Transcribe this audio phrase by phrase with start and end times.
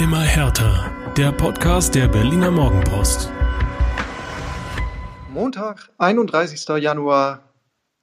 [0.00, 0.92] Immer härter.
[1.16, 3.32] Der Podcast der Berliner Morgenpost.
[5.34, 6.68] Montag, 31.
[6.80, 7.42] Januar,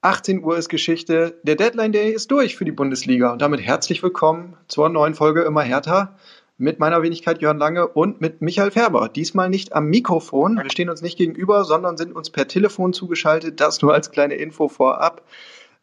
[0.02, 1.40] 18 Uhr ist Geschichte.
[1.44, 3.32] Der Deadline Day ist durch für die Bundesliga.
[3.32, 6.18] Und damit herzlich willkommen zur neuen Folge Immer härter
[6.58, 9.08] mit meiner Wenigkeit Jörn Lange und mit Michael Färber.
[9.08, 10.58] Diesmal nicht am Mikrofon.
[10.62, 13.58] Wir stehen uns nicht gegenüber, sondern sind uns per Telefon zugeschaltet.
[13.58, 15.22] Das nur als kleine Info vorab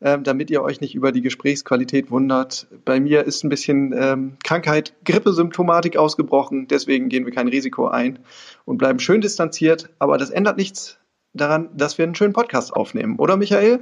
[0.04, 2.68] ähm, damit ihr euch nicht über die Gesprächsqualität wundert.
[2.86, 8.20] Bei mir ist ein bisschen ähm, Krankheit, Grippesymptomatik ausgebrochen, deswegen gehen wir kein Risiko ein
[8.66, 9.90] und bleiben schön distanziert.
[10.00, 11.00] Aber das ändert nichts
[11.34, 13.80] daran, dass wir einen schönen Podcast aufnehmen, oder Michael?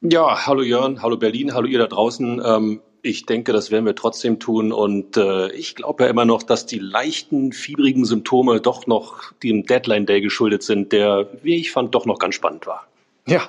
[0.00, 2.40] Ja, hallo Jörn, hallo Berlin, hallo ihr da draußen.
[2.44, 6.42] Ähm, ich denke, das werden wir trotzdem tun und äh, ich glaube ja immer noch,
[6.42, 11.70] dass die leichten, fiebrigen Symptome doch noch dem Deadline Day geschuldet sind, der, wie ich
[11.70, 12.86] fand, doch noch ganz spannend war.
[13.26, 13.48] Ja,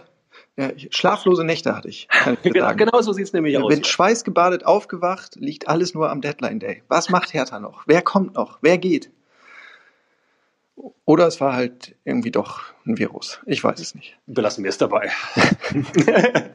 [0.57, 2.07] ja, schlaflose Nächte hatte ich.
[2.41, 3.67] ich genau, genau, so sieht es nämlich aus.
[3.67, 6.83] Bin schweißgebadet aufgewacht, liegt alles nur am Deadline Day.
[6.87, 7.83] Was macht Hertha noch?
[7.87, 8.59] Wer kommt noch?
[8.61, 9.11] Wer geht?
[11.05, 13.39] Oder es war halt irgendwie doch ein Virus.
[13.45, 14.17] Ich weiß es nicht.
[14.27, 15.11] Belassen wir es dabei.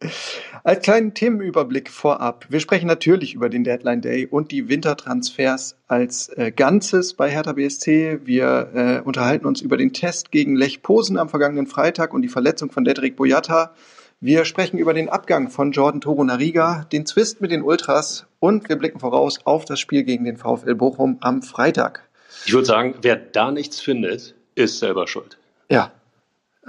[0.64, 2.46] Als kleinen Themenüberblick vorab.
[2.48, 7.54] Wir sprechen natürlich über den Deadline Day und die Wintertransfers als äh, Ganzes bei Hertha
[7.54, 8.20] BSC.
[8.24, 12.28] Wir äh, unterhalten uns über den Test gegen Lech Posen am vergangenen Freitag und die
[12.28, 13.74] Verletzung von Dedrick Boyata.
[14.20, 18.68] Wir sprechen über den Abgang von Jordan Toro Nariga, den Zwist mit den Ultras und
[18.68, 22.08] wir blicken voraus auf das Spiel gegen den VfL Bochum am Freitag.
[22.46, 25.38] Ich würde sagen, wer da nichts findet, ist selber schuld.
[25.68, 25.90] Ja,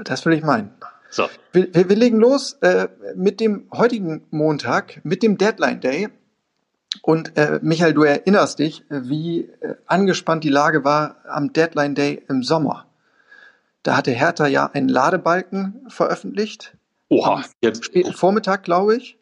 [0.04, 0.72] das will ich meinen.
[1.14, 1.30] So.
[1.52, 6.10] Wir, wir, wir legen los äh, mit dem heutigen Montag, mit dem Deadline Day.
[7.04, 11.94] Und äh, Michael, du erinnerst dich, äh, wie äh, angespannt die Lage war am Deadline
[11.94, 12.88] Day im Sommer.
[13.84, 16.76] Da hatte Hertha ja einen Ladebalken veröffentlicht.
[17.10, 17.92] Oha, jetzt.
[18.16, 19.20] Vormittag, glaube ich.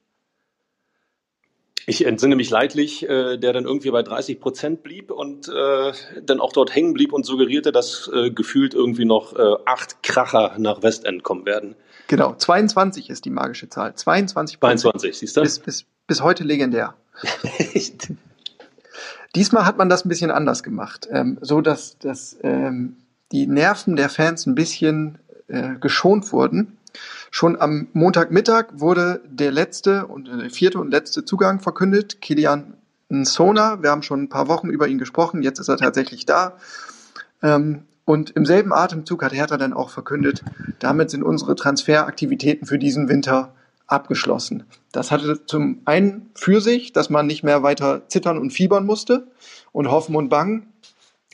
[1.87, 6.39] Ich entsinne mich leidlich, äh, der dann irgendwie bei 30 Prozent blieb und äh, dann
[6.39, 11.23] auch dort hängen blieb und suggerierte, dass äh, gefühlt irgendwie noch acht Kracher nach Westend
[11.23, 11.75] kommen werden.
[12.11, 13.95] Genau, 22 ist die magische Zahl.
[13.95, 15.41] 22 22, siehst du?
[15.43, 16.93] Bis, bis, bis heute legendär.
[19.33, 22.97] Diesmal hat man das ein bisschen anders gemacht, ähm, so dass, dass ähm,
[23.31, 26.75] die Nerven der Fans ein bisschen äh, geschont wurden.
[27.29, 32.19] Schon am Montagmittag wurde der letzte und der vierte und letzte Zugang verkündet.
[32.19, 32.73] Kilian
[33.07, 36.57] Nsona, wir haben schon ein paar Wochen über ihn gesprochen, jetzt ist er tatsächlich da.
[37.41, 40.43] Ähm, und im selben Atemzug hat Hertha dann auch verkündet,
[40.79, 43.53] damit sind unsere Transferaktivitäten für diesen Winter
[43.87, 44.63] abgeschlossen.
[44.91, 49.27] Das hatte zum einen für sich, dass man nicht mehr weiter zittern und fiebern musste
[49.71, 50.71] und hoffen und bangen.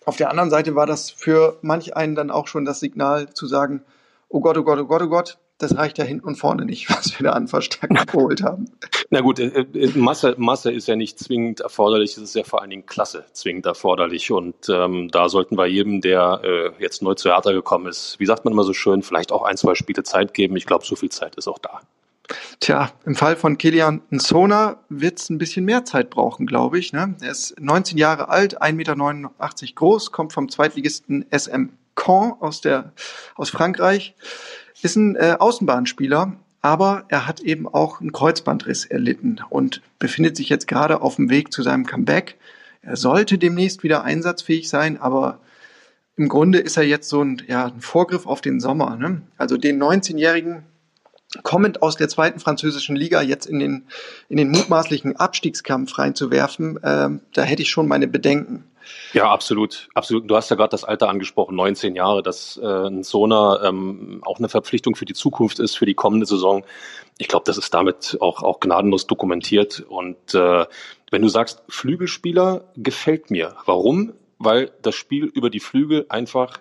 [0.05, 3.45] Auf der anderen Seite war das für manch einen dann auch schon das Signal zu
[3.45, 3.83] sagen,
[4.29, 6.89] oh Gott, oh Gott, oh Gott, oh Gott, das reicht ja hinten und vorne nicht,
[6.95, 8.65] was wir da an Verstärkung geholt haben.
[9.09, 12.61] Na gut, äh, äh, Masse, Masse ist ja nicht zwingend erforderlich, es ist ja vor
[12.61, 14.31] allen Dingen Klasse zwingend erforderlich.
[14.31, 18.25] Und ähm, da sollten wir jedem, der äh, jetzt neu zu Hertha gekommen ist, wie
[18.25, 20.55] sagt man immer so schön, vielleicht auch ein, zwei Spiele Zeit geben.
[20.57, 21.81] Ich glaube, so viel Zeit ist auch da.
[22.59, 26.91] Tja, im Fall von Kilian Nsona wird es ein bisschen mehr Zeit brauchen, glaube ich.
[26.91, 27.15] Ne?
[27.21, 32.91] Er ist 19 Jahre alt, 1,89 Meter groß, kommt vom Zweitligisten SM Caen aus, der,
[33.35, 34.13] aus Frankreich
[34.81, 40.49] ist ein äh, Außenbahnspieler, aber er hat eben auch einen Kreuzbandriss erlitten und befindet sich
[40.49, 42.37] jetzt gerade auf dem Weg zu seinem Comeback.
[42.81, 45.39] Er sollte demnächst wieder einsatzfähig sein, aber
[46.15, 48.95] im Grunde ist er jetzt so ein, ja, ein Vorgriff auf den Sommer.
[48.97, 49.21] Ne?
[49.37, 50.63] Also den 19-Jährigen
[51.43, 53.83] kommend aus der zweiten französischen Liga jetzt in den,
[54.29, 58.63] in den mutmaßlichen Abstiegskampf reinzuwerfen, äh, da hätte ich schon meine Bedenken.
[59.13, 60.29] Ja, absolut, absolut.
[60.29, 64.39] Du hast ja gerade das Alter angesprochen, 19 Jahre, dass äh, ein Sona ähm, auch
[64.39, 66.63] eine Verpflichtung für die Zukunft ist, für die kommende Saison.
[67.17, 69.79] Ich glaube, das ist damit auch, auch gnadenlos dokumentiert.
[69.87, 70.65] Und äh,
[71.09, 73.55] wenn du sagst, Flügelspieler gefällt mir.
[73.65, 74.13] Warum?
[74.39, 76.59] Weil das Spiel über die Flügel einfach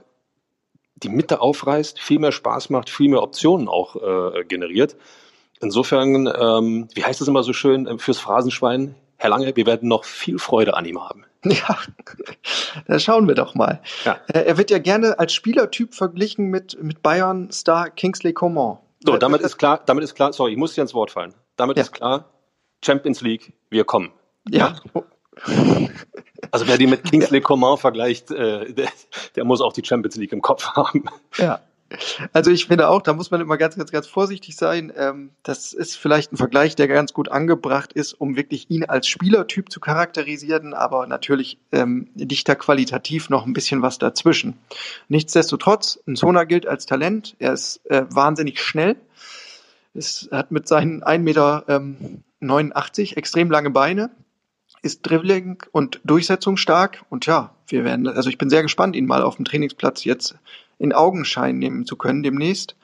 [0.95, 4.97] die Mitte aufreißt, viel mehr Spaß macht, viel mehr Optionen auch äh, generiert.
[5.61, 8.95] Insofern, ähm, wie heißt es immer so schön äh, fürs Phrasenschwein?
[9.17, 11.25] Herr Lange, wir werden noch viel Freude an ihm haben.
[11.49, 11.79] Ja,
[12.89, 13.81] da schauen wir doch mal.
[14.05, 14.19] Ja.
[14.27, 18.79] Äh, er wird ja gerne als Spielertyp verglichen mit, mit Bayern-Star Kingsley Coman.
[19.05, 21.35] So, damit ist klar, damit ist klar, sorry, ich muss dir ins Wort fallen.
[21.55, 21.85] Damit ja.
[21.85, 22.25] ist klar,
[22.85, 24.11] Champions League, wir kommen.
[24.51, 24.75] Ja.
[24.95, 25.89] ja.
[26.51, 28.89] Also wer die mit Kingsley Coman vergleicht, äh, der,
[29.37, 31.05] der muss auch die Champions League im Kopf haben.
[31.37, 31.61] Ja.
[32.33, 34.93] Also ich finde auch, da muss man immer ganz, ganz, ganz vorsichtig sein.
[34.97, 39.07] Ähm, das ist vielleicht ein Vergleich, der ganz gut angebracht ist, um wirklich ihn als
[39.07, 44.59] Spielertyp zu charakterisieren, aber natürlich ähm, liegt qualitativ noch ein bisschen was dazwischen.
[45.09, 47.37] Nichtsdestotrotz, Sona gilt als Talent.
[47.39, 48.97] Er ist äh, wahnsinnig schnell.
[49.95, 52.23] Es hat mit seinen 1,89 Meter ähm,
[53.17, 54.11] extrem lange Beine.
[54.83, 57.05] ist dribbling und durchsetzungsstark.
[57.09, 60.37] Und ja, wir werden, also ich bin sehr gespannt, ihn mal auf dem Trainingsplatz jetzt
[60.79, 62.77] in Augenschein nehmen zu können demnächst.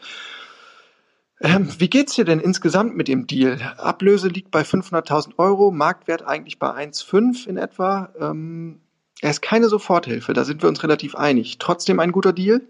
[1.41, 3.61] Ähm, wie geht's dir denn insgesamt mit dem Deal?
[3.77, 8.11] Ablöse liegt bei 500.000 Euro, Marktwert eigentlich bei 1,5 in etwa.
[8.19, 8.81] Ähm,
[9.21, 11.59] er ist keine Soforthilfe, da sind wir uns relativ einig.
[11.59, 12.63] Trotzdem ein guter Deal?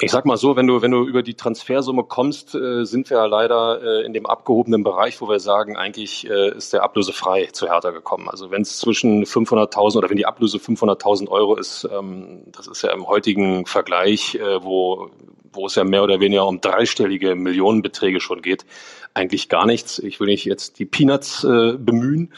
[0.00, 3.16] Ich sag mal so, wenn du, wenn du über die Transfersumme kommst, äh, sind wir
[3.16, 7.12] ja leider äh, in dem abgehobenen Bereich, wo wir sagen, eigentlich äh, ist der Ablöse
[7.12, 8.28] frei zu Hertha gekommen.
[8.28, 12.82] Also wenn es zwischen 500.000 oder wenn die Ablöse 500.000 Euro ist, ähm, das ist
[12.82, 15.10] ja im heutigen Vergleich, äh, wo,
[15.52, 18.66] wo es ja mehr oder weniger um dreistellige Millionenbeträge schon geht,
[19.14, 19.98] eigentlich gar nichts.
[19.98, 22.32] Ich will nicht jetzt die Peanuts äh, bemühen,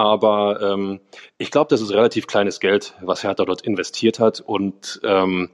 [0.00, 1.00] aber ähm,
[1.36, 4.40] ich glaube, das ist relativ kleines Geld, was Hertha dort investiert hat.
[4.40, 5.50] Und ähm,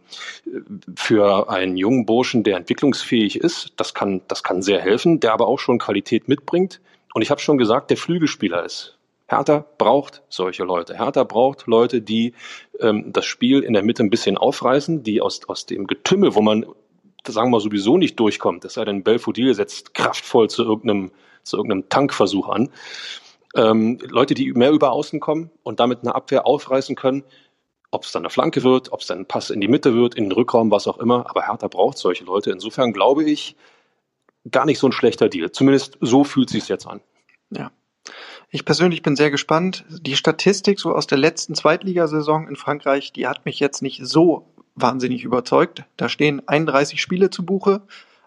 [0.95, 5.49] für einen jungen Burschen, der entwicklungsfähig ist, das kann, das kann sehr helfen, der aber
[5.49, 6.81] auch schon Qualität mitbringt.
[7.13, 8.97] Und ich habe schon gesagt, der Flügelspieler ist.
[9.27, 10.97] Hertha braucht solche Leute.
[10.97, 12.35] Hertha braucht Leute, die
[12.79, 16.43] ähm, das Spiel in der Mitte ein bisschen aufreißen, die aus, aus dem Getümmel, wo
[16.43, 16.65] man,
[17.27, 21.11] sagen wir sowieso nicht durchkommt, das sei denn, Belfodil setzt kraftvoll zu irgendeinem,
[21.43, 22.71] zu irgendeinem Tankversuch an
[23.57, 27.25] ähm, Leute, die mehr über Außen kommen und damit eine Abwehr aufreißen können,
[27.91, 30.15] ob es dann eine Flanke wird, ob es dann ein Pass in die Mitte wird,
[30.15, 31.29] in den Rückraum, was auch immer.
[31.29, 32.51] Aber Hertha braucht solche Leute.
[32.51, 33.57] Insofern glaube ich,
[34.51, 35.51] gar nicht so ein schlechter Deal.
[35.51, 37.01] Zumindest so fühlt sich jetzt an.
[37.51, 37.71] Ja.
[38.51, 39.85] Ich persönlich bin sehr gespannt.
[39.89, 44.53] Die Statistik so aus der letzten Zweitligasaison in Frankreich, die hat mich jetzt nicht so
[44.75, 45.85] wahnsinnig überzeugt.
[45.97, 47.83] Da stehen 31 Spiele zu Buche,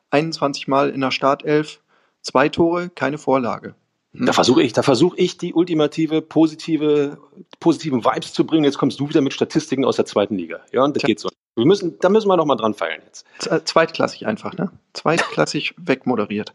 [0.09, 1.81] 21 Mal in der Startelf,
[2.21, 3.75] zwei Tore, keine Vorlage.
[4.21, 7.17] Da versuche ich, da versuche ich die ultimative positive,
[7.61, 8.65] positiven Vibes zu bringen.
[8.65, 10.59] Jetzt kommst du wieder mit Statistiken aus der zweiten Liga.
[10.73, 11.07] Ja, und das Tja.
[11.07, 11.29] geht so.
[11.55, 13.25] Wir müssen, da müssen wir noch mal dran feilen jetzt.
[13.49, 14.71] Äh, zweitklassig einfach, ne?
[14.93, 16.53] Zweitklassig wegmoderiert.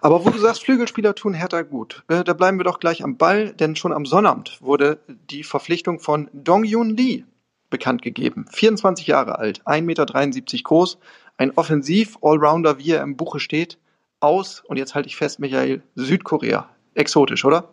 [0.00, 3.16] Aber wo du sagst, Flügelspieler tun Hertha gut, äh, da bleiben wir doch gleich am
[3.16, 7.24] Ball, denn schon am Sonnabend wurde die Verpflichtung von Dong Yun Lee
[7.70, 8.46] bekannt gegeben.
[8.52, 10.98] 24 Jahre alt, 1,73 Meter groß,
[11.38, 13.78] ein Offensiv-Allrounder, wie er im Buche steht,
[14.20, 17.68] aus, und jetzt halte ich fest, Michael, Südkorea exotisch, oder?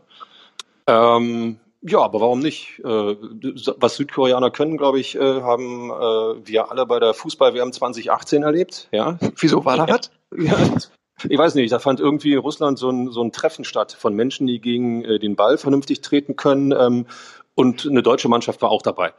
[0.88, 2.80] Ähm, ja, aber warum nicht?
[2.80, 3.16] Äh,
[3.78, 8.88] was Südkoreaner können, glaube ich, äh, haben äh, wir alle bei der Fußball-WM 2018 erlebt.
[8.92, 9.18] Ja.
[9.40, 10.12] Wieso war das?
[10.38, 10.58] Ja,
[11.28, 14.16] ich weiß nicht, da fand irgendwie in Russland so ein, so ein Treffen statt von
[14.16, 16.72] Menschen, die gegen den Ball vernünftig treten können.
[16.72, 17.06] Ähm,
[17.56, 19.14] und eine deutsche Mannschaft war auch dabei.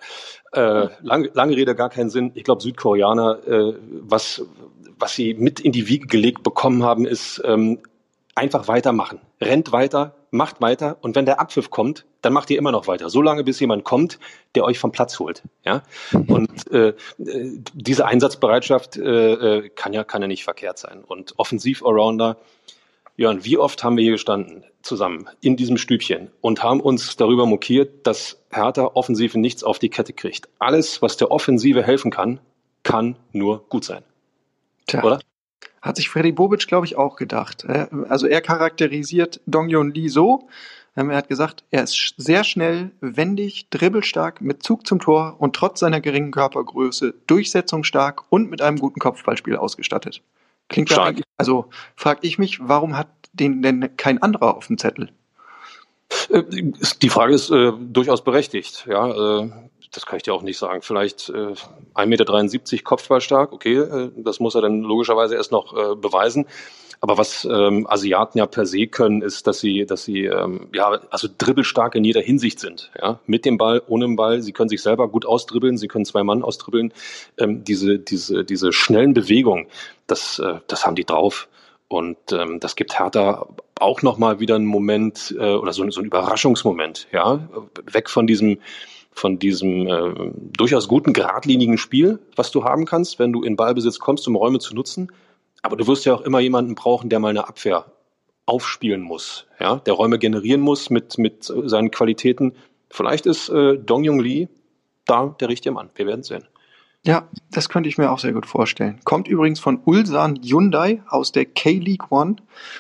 [0.53, 2.33] Äh, lang, lange Rede, gar keinen Sinn.
[2.35, 4.45] Ich glaube, Südkoreaner, äh, was,
[4.99, 7.81] was sie mit in die Wiege gelegt bekommen haben, ist ähm,
[8.34, 9.20] einfach weitermachen.
[9.40, 13.11] Rennt weiter, macht weiter und wenn der Abpfiff kommt, dann macht ihr immer noch weiter.
[13.11, 14.19] So lange, bis jemand kommt,
[14.55, 15.43] der euch vom Platz holt.
[15.64, 15.82] Ja?
[16.12, 21.05] Und äh, diese Einsatzbereitschaft äh, äh kann ja kann ja nicht verkehrt sein.
[21.05, 22.38] Und Offensiv-Allrounder,
[23.17, 27.46] Jörn, wie oft haben wir hier gestanden zusammen in diesem Stübchen und haben uns darüber
[27.46, 30.49] mokiert, dass Hertha Offensive nichts auf die Kette kriegt.
[30.58, 32.40] Alles, was der Offensive helfen kann,
[32.82, 34.02] kann nur gut sein.
[34.87, 35.02] Tja.
[35.05, 35.20] Oder?
[35.82, 37.64] Hat sich Freddy Bobic, glaube ich, auch gedacht.
[37.64, 40.49] Äh, also er charakterisiert Dong Yun Lee so.
[40.96, 45.56] Ähm, er hat gesagt, er ist sehr schnell, wendig, dribbelstark, mit Zug zum Tor und
[45.56, 50.23] trotz seiner geringen Körpergröße durchsetzungsstark und mit einem guten Kopfballspiel ausgestattet.
[50.69, 55.11] Klingt eigentlich, also frage ich mich, warum hat den denn kein anderer auf dem Zettel?
[56.31, 56.43] Äh,
[57.03, 58.87] die Frage ist äh, durchaus berechtigt.
[58.89, 59.51] Ja, äh,
[59.93, 60.83] das kann ich dir auch nicht sagen.
[60.83, 61.55] Vielleicht äh,
[61.95, 66.47] 1,73 Meter Kopfball stark, okay, äh, das muss er dann logischerweise erst noch äh, beweisen.
[67.03, 71.01] Aber was ähm, Asiaten ja per se können, ist, dass sie, dass sie ähm, ja
[71.11, 72.93] also dribbelstark in jeder Hinsicht sind.
[72.97, 74.41] Ja, mit dem Ball, ohne den Ball.
[74.41, 75.77] Sie können sich selber gut ausdribbeln.
[75.79, 76.95] Sie können zwei Mann ausdribbeln.
[77.39, 79.67] Ähm, diese, diese, diese schnellen Bewegungen,
[80.07, 81.49] das, äh, das haben die drauf.
[81.93, 83.46] Und ähm, das gibt Hertha
[83.79, 87.49] auch nochmal wieder einen Moment äh, oder so, so einen Überraschungsmoment, ja,
[87.91, 88.58] weg von diesem
[89.15, 93.99] von diesem äh, durchaus guten, geradlinigen Spiel, was du haben kannst, wenn du in Ballbesitz
[93.99, 95.13] kommst, um Räume zu nutzen.
[95.61, 97.84] Aber du wirst ja auch immer jemanden brauchen, der mal eine Abwehr
[98.46, 102.55] aufspielen muss, ja, der Räume generieren muss mit, mit seinen Qualitäten.
[102.89, 104.49] Vielleicht ist äh, Dong Jung Lee
[105.05, 105.91] da der richtige Mann.
[105.94, 106.46] Wir werden sehen.
[107.05, 109.01] Ja, das könnte ich mir auch sehr gut vorstellen.
[109.03, 112.37] Kommt übrigens von Ulsan Hyundai aus der K-League One.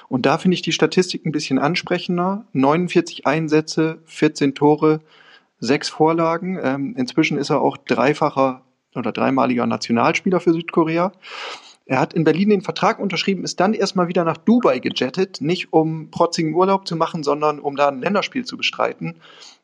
[0.08, 2.44] Und da finde ich die Statistik ein bisschen ansprechender.
[2.52, 5.00] 49 Einsätze, 14 Tore,
[5.58, 6.56] sechs Vorlagen.
[6.62, 8.62] Ähm, inzwischen ist er auch dreifacher
[8.94, 11.12] oder dreimaliger Nationalspieler für Südkorea.
[11.84, 15.72] Er hat in Berlin den Vertrag unterschrieben, ist dann erstmal wieder nach Dubai gejettet, nicht
[15.72, 19.16] um protzigen Urlaub zu machen, sondern um da ein Länderspiel zu bestreiten,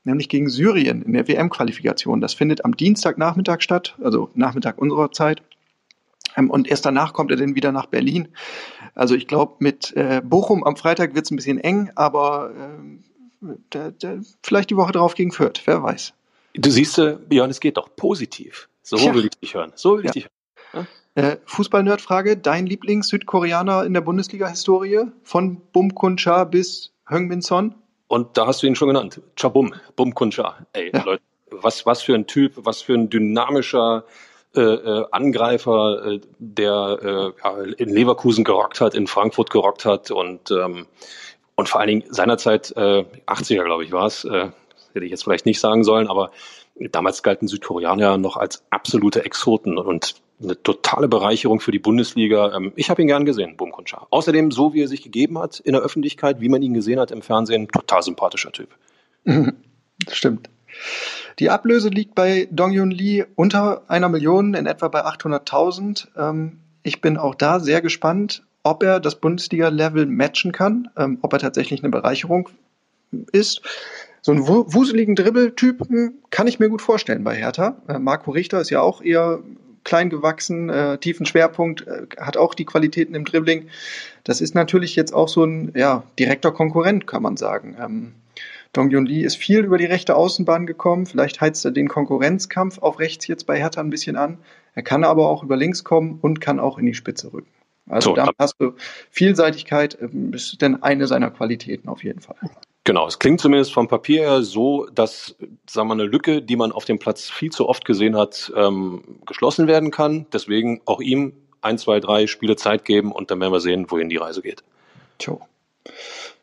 [0.05, 2.21] nämlich gegen Syrien in der WM-Qualifikation.
[2.21, 5.43] Das findet am Dienstagnachmittag statt, also Nachmittag unserer Zeit.
[6.37, 8.29] Ähm, und erst danach kommt er dann wieder nach Berlin.
[8.95, 12.51] Also ich glaube, mit äh, Bochum am Freitag wird es ein bisschen eng, aber
[13.43, 16.15] äh, der, der, vielleicht die Woche drauf gegen Fürth, wer weiß.
[16.55, 18.69] Du siehst, äh, Björn, es geht doch positiv.
[18.83, 19.15] So ja.
[19.15, 19.73] will ich dich hören.
[19.77, 20.33] So will ich dich hören.
[20.73, 20.87] Ja?
[21.19, 25.07] Äh, Fußball-Nerd-Frage, dein Lieblings-Südkoreaner in der Bundesliga-Historie?
[25.25, 27.75] Von Bum Kuncha bis Heung-Min Son?
[28.07, 29.21] Und da hast du ihn schon genannt.
[29.35, 30.59] Chabum, Bum Kuncha.
[30.75, 31.03] Ey, ja.
[31.03, 34.05] Leute, was, was für ein Typ, was für ein dynamischer
[34.55, 40.53] äh, äh, Angreifer, äh, der äh, in Leverkusen gerockt hat, in Frankfurt gerockt hat und
[40.53, 40.87] ähm,
[41.57, 44.51] und vor allen Dingen seinerzeit, äh, 80er glaube ich war es, äh,
[44.93, 46.31] hätte ich jetzt vielleicht nicht sagen sollen, aber
[46.77, 52.55] damals galten Südkoreaner noch als absolute Exoten und eine totale Bereicherung für die Bundesliga.
[52.55, 54.07] Ähm, ich habe ihn gern gesehen, Bum Kuncha.
[54.11, 57.11] Außerdem, so wie er sich gegeben hat in der Öffentlichkeit, wie man ihn gesehen hat
[57.11, 58.69] im Fernsehen, total sympathischer Typ.
[60.11, 60.51] Stimmt.
[61.39, 66.09] Die Ablöse liegt bei Dong-Yun Lee unter einer Million, in etwa bei 800.000.
[66.17, 71.33] Ähm, ich bin auch da sehr gespannt, ob er das Bundesliga-Level matchen kann, ähm, ob
[71.33, 72.49] er tatsächlich eine Bereicherung
[73.33, 73.63] ist.
[74.21, 77.81] So einen wuseligen Dribbeltyp hm, kann ich mir gut vorstellen bei Hertha.
[77.89, 79.43] Äh, Marco Richter ist ja auch eher
[79.89, 83.69] klein gewachsen, äh, tiefen Schwerpunkt, äh, hat auch die Qualitäten im Dribbling.
[84.23, 87.77] Das ist natürlich jetzt auch so ein ja, direkter Konkurrent, kann man sagen.
[87.81, 88.13] Ähm,
[88.75, 91.07] Dong Yun Lee ist viel über die rechte Außenbahn gekommen.
[91.07, 94.39] Vielleicht heizt er den Konkurrenzkampf auf rechts jetzt bei Hertha ein bisschen an.
[94.75, 97.49] Er kann aber auch über links kommen und kann auch in die Spitze rücken.
[97.89, 98.75] Also so, da hast du
[99.11, 102.37] Vielseitigkeit, ähm, ist denn eine seiner Qualitäten auf jeden Fall.
[102.89, 105.37] Genau, es klingt zumindest vom Papier her so, dass,
[105.69, 109.19] sagen wir, eine Lücke, die man auf dem Platz viel zu oft gesehen hat, ähm,
[109.27, 110.25] geschlossen werden kann.
[110.33, 114.09] Deswegen auch ihm ein, zwei, drei Spiele Zeit geben und dann werden wir sehen, wohin
[114.09, 114.65] die Reise geht.
[115.19, 115.43] Tjo.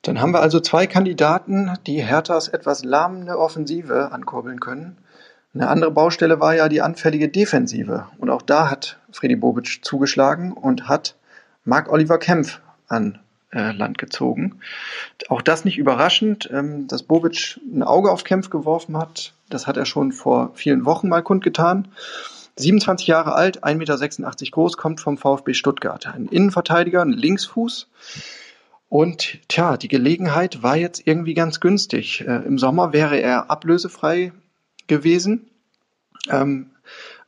[0.03, 4.97] Dann haben wir also zwei Kandidaten, die Herthas etwas lahmende Offensive ankurbeln können.
[5.55, 8.05] Eine andere Baustelle war ja die anfällige Defensive.
[8.19, 11.15] Und auch da hat Freddy Bobic zugeschlagen und hat
[11.63, 13.17] Marc-Oliver Kempf an
[13.55, 14.59] äh, Land gezogen.
[15.29, 19.33] Auch das nicht überraschend, ähm, dass Bobic ein Auge auf Kempf geworfen hat.
[19.49, 21.87] Das hat er schon vor vielen Wochen mal kundgetan.
[22.57, 26.07] 27 Jahre alt, 1,86 Meter groß, kommt vom VfB Stuttgart.
[26.07, 27.87] Ein Innenverteidiger, ein Linksfuß.
[28.87, 32.21] Und tja, die Gelegenheit war jetzt irgendwie ganz günstig.
[32.27, 34.31] Äh, Im Sommer wäre er ablösefrei
[34.87, 35.49] gewesen.
[36.29, 36.71] Ähm,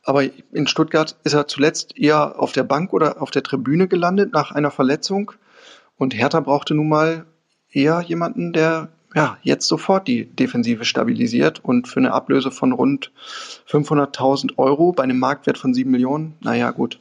[0.02, 4.32] aber in Stuttgart ist er zuletzt eher auf der Bank oder auf der Tribüne gelandet
[4.32, 5.32] nach einer Verletzung.
[5.98, 7.26] Und Hertha brauchte nun mal
[7.70, 13.10] eher jemanden, der ja, jetzt sofort die Defensive stabilisiert und für eine Ablöse von rund
[13.68, 17.00] 500.000 Euro bei einem Marktwert von 7 Millionen, naja, gut.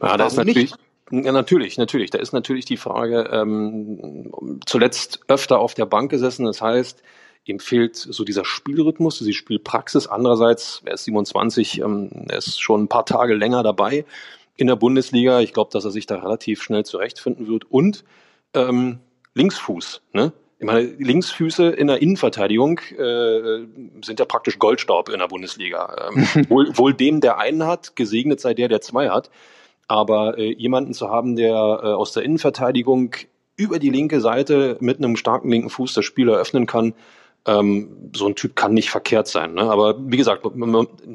[0.00, 0.74] Ja, das ist natürlich,
[1.10, 1.26] nicht?
[1.26, 2.10] Ja, natürlich, natürlich.
[2.10, 6.46] Da ist natürlich die Frage, ähm, zuletzt öfter auf der Bank gesessen.
[6.46, 7.02] Das heißt,
[7.44, 10.06] ihm fehlt so dieser Spielrhythmus, diese Spielpraxis.
[10.06, 14.04] Andererseits, er ist 27, ähm, er ist schon ein paar Tage länger dabei
[14.56, 15.40] in der Bundesliga.
[15.40, 17.70] Ich glaube, dass er sich da relativ schnell zurechtfinden wird.
[17.70, 18.04] Und
[18.54, 19.00] ähm,
[19.34, 20.32] Linksfuß, ne?
[20.60, 23.66] Ich meine, Linksfüße in der Innenverteidigung äh,
[24.02, 26.08] sind ja praktisch Goldstaub in der Bundesliga.
[26.08, 29.30] Ähm, wohl, wohl dem, der einen hat, gesegnet sei der, der zwei hat.
[29.88, 33.14] Aber äh, jemanden zu haben, der äh, aus der Innenverteidigung
[33.56, 36.94] über die linke Seite mit einem starken linken Fuß das Spiel eröffnen kann,
[37.46, 39.54] ähm, so ein Typ kann nicht verkehrt sein.
[39.54, 39.62] Ne?
[39.62, 40.46] Aber wie gesagt,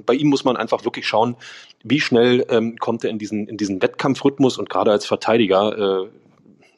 [0.06, 1.36] bei ihm muss man einfach wirklich schauen,
[1.84, 6.10] wie schnell ähm, kommt er in diesen, in diesen Wettkampfrhythmus und gerade als Verteidiger, äh,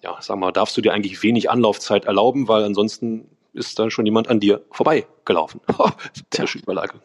[0.04, 4.06] ja, sag mal, darfst du dir eigentlich wenig Anlaufzeit erlauben, weil ansonsten ist da schon
[4.06, 5.62] jemand an dir vorbeigelaufen.
[6.34, 7.02] Sehr schön Überleitung.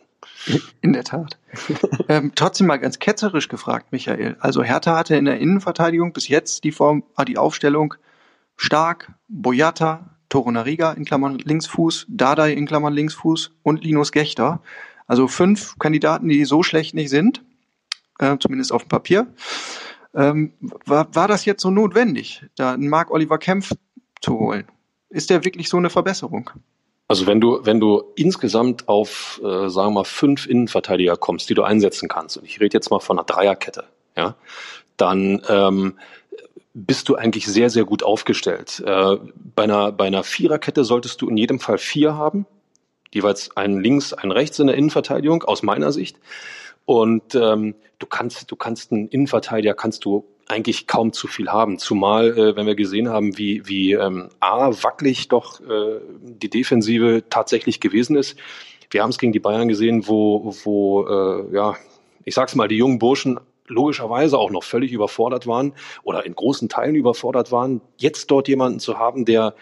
[0.81, 1.39] In der Tat.
[2.09, 4.37] ähm, trotzdem mal ganz ketzerisch gefragt, Michael.
[4.39, 7.95] Also Hertha hatte in der Innenverteidigung bis jetzt die Form, die Aufstellung
[8.57, 14.61] Stark, Boyata, Torunariga in Klammern Linksfuß, Dardai in Klammern Linksfuß und Linus Gechter.
[15.07, 17.43] Also fünf Kandidaten, die so schlecht nicht sind,
[18.19, 19.27] äh, zumindest auf dem Papier.
[20.15, 20.53] Ähm,
[20.87, 23.73] war, war das jetzt so notwendig, da einen Marc Oliver Kempf
[24.21, 24.65] zu holen?
[25.11, 26.51] Ist der wirklich so eine Verbesserung?
[27.09, 31.55] Also wenn du, wenn du insgesamt auf, äh, sagen wir mal, fünf Innenverteidiger kommst, die
[31.55, 33.85] du einsetzen kannst, und ich rede jetzt mal von einer Dreierkette,
[34.17, 34.35] ja,
[34.97, 35.99] dann ähm,
[36.79, 38.83] bist du eigentlich sehr, sehr gut aufgestellt.
[38.85, 39.17] Äh,
[39.55, 42.45] bei, einer, bei einer Viererkette solltest du in jedem Fall vier haben,
[43.15, 46.19] jeweils einen links, einen rechts in der Innenverteidigung, aus meiner Sicht.
[46.85, 51.79] Und ähm, du kannst, du kannst einen Innenverteidiger kannst du eigentlich kaum zu viel haben.
[51.79, 57.25] Zumal, äh, wenn wir gesehen haben, wie, wie ähm, A, wackelig doch äh, die Defensive
[57.31, 58.37] tatsächlich gewesen ist.
[58.91, 61.75] Wir haben es gegen die Bayern gesehen, wo, wo äh, ja,
[62.25, 66.69] ich sag's mal, die jungen Burschen logischerweise auch noch völlig überfordert waren oder in großen
[66.69, 67.81] Teilen überfordert waren.
[67.99, 69.55] Jetzt dort jemanden zu haben, der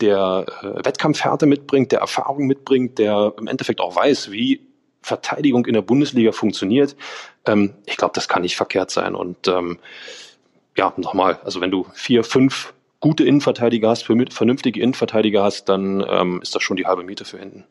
[0.00, 4.60] der äh, Wettkampfhärte mitbringt, der Erfahrung mitbringt, der im Endeffekt auch weiß, wie
[5.02, 6.96] Verteidigung in der Bundesliga funktioniert,
[7.46, 9.14] ähm, ich glaube, das kann nicht verkehrt sein.
[9.14, 9.78] Und ähm,
[10.76, 16.40] ja, nochmal, also wenn du vier, fünf gute Innenverteidiger hast, vernünftige Innenverteidiger hast, dann ähm,
[16.42, 17.64] ist das schon die halbe Miete für hinten.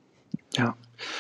[0.56, 0.76] Ja,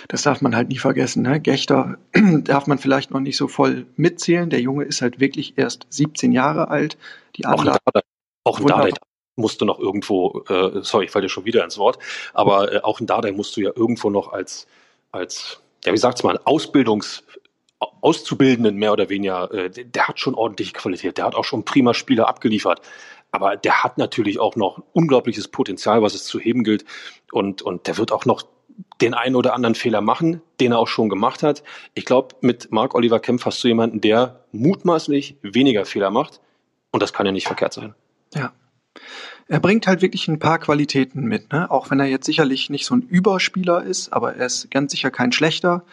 [0.07, 1.24] das darf man halt nie vergessen.
[1.24, 1.39] Ne?
[1.39, 4.50] Gechter darf man vielleicht noch nicht so voll mitzählen.
[4.50, 6.98] Der Junge ist halt wirklich erst 17 Jahre alt.
[7.36, 8.01] Die auch ein Dardai,
[8.43, 8.91] auch ein Dardai
[9.36, 12.00] musst du noch irgendwo, äh, sorry, ich falle dir schon wieder ins Wort,
[12.34, 14.67] aber äh, auch ein Dardai musst du ja irgendwo noch als,
[15.12, 17.24] als ja, wie sagt's mal, Ausbildungs,
[17.79, 21.93] Auszubildenden mehr oder weniger, äh, der hat schon ordentliche Qualität, der hat auch schon prima
[21.93, 22.81] Spieler abgeliefert.
[23.31, 26.86] Aber der hat natürlich auch noch unglaubliches Potenzial, was es zu heben gilt.
[27.31, 28.43] Und, und der wird auch noch
[29.01, 31.63] den einen oder anderen Fehler machen, den er auch schon gemacht hat.
[31.93, 36.41] Ich glaube, mit Marc Oliver Kempf hast du jemanden, der mutmaßlich weniger Fehler macht.
[36.91, 37.93] Und das kann ja nicht verkehrt sein.
[38.33, 38.53] Ja.
[39.47, 41.71] Er bringt halt wirklich ein paar Qualitäten mit, ne?
[41.71, 45.12] Auch wenn er jetzt sicherlich nicht so ein Überspieler ist, aber er ist ganz sicher
[45.12, 45.83] kein schlechter.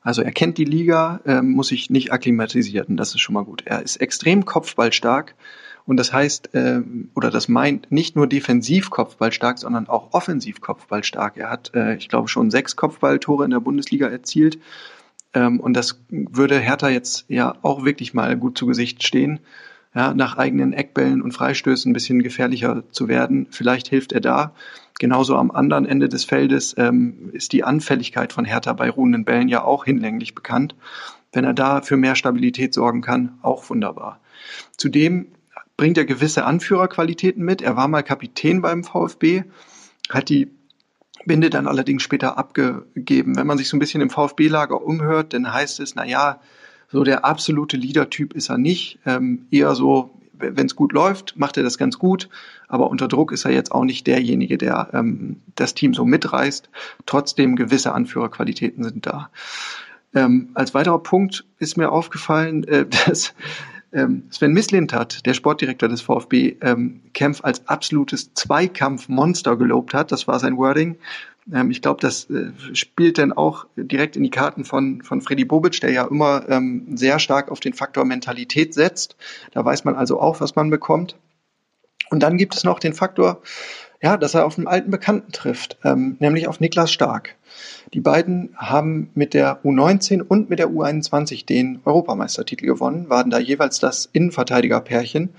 [0.00, 3.62] Also er kennt die Liga, äh, muss sich nicht akklimatisieren, das ist schon mal gut.
[3.66, 5.34] Er ist extrem kopfballstark
[5.84, 6.80] und das heißt, äh,
[7.14, 11.36] oder das meint nicht nur defensiv Kopfballstark, sondern auch offensiv Kopfballstark.
[11.36, 14.58] Er hat, äh, ich glaube, schon sechs Kopfballtore in der Bundesliga erzielt.
[15.34, 19.40] Ähm, und das würde Hertha jetzt ja auch wirklich mal gut zu Gesicht stehen.
[19.94, 23.48] Ja, nach eigenen Eckbällen und Freistößen ein bisschen gefährlicher zu werden.
[23.50, 24.54] Vielleicht hilft er da.
[24.98, 29.48] Genauso am anderen Ende des Feldes ähm, ist die Anfälligkeit von Hertha bei ruhenden Bällen
[29.48, 30.76] ja auch hinlänglich bekannt.
[31.30, 34.18] Wenn er da für mehr Stabilität sorgen kann, auch wunderbar.
[34.78, 35.26] Zudem
[35.82, 37.60] bringt er gewisse Anführerqualitäten mit.
[37.60, 39.42] Er war mal Kapitän beim VfB,
[40.10, 40.48] hat die
[41.24, 43.34] Binde dann allerdings später abgegeben.
[43.34, 46.38] Wenn man sich so ein bisschen im VfB-Lager umhört, dann heißt es, na ja,
[46.86, 49.00] so der absolute Leader-Typ ist er nicht.
[49.06, 52.28] Ähm, eher so, wenn es gut läuft, macht er das ganz gut.
[52.68, 56.70] Aber unter Druck ist er jetzt auch nicht derjenige, der ähm, das Team so mitreißt.
[57.06, 59.30] Trotzdem gewisse Anführerqualitäten sind da.
[60.14, 63.34] Ähm, als weiterer Punkt ist mir aufgefallen, äh, dass
[63.92, 70.12] ähm, Sven Mislintat, der Sportdirektor des VfB, ähm, Kempf als absolutes Zweikampfmonster gelobt hat.
[70.12, 70.96] Das war sein Wording.
[71.52, 75.44] Ähm, ich glaube, das äh, spielt dann auch direkt in die Karten von, von Freddy
[75.44, 79.16] Bobic, der ja immer ähm, sehr stark auf den Faktor Mentalität setzt.
[79.52, 81.16] Da weiß man also auch, was man bekommt.
[82.10, 83.40] Und dann gibt es noch den Faktor,
[84.02, 87.36] ja, dass er auf einen alten Bekannten trifft, ähm, nämlich auf Niklas Stark.
[87.94, 93.38] Die beiden haben mit der U19 und mit der U21 den Europameistertitel gewonnen, waren da
[93.38, 95.30] jeweils das Innenverteidigerpärchen.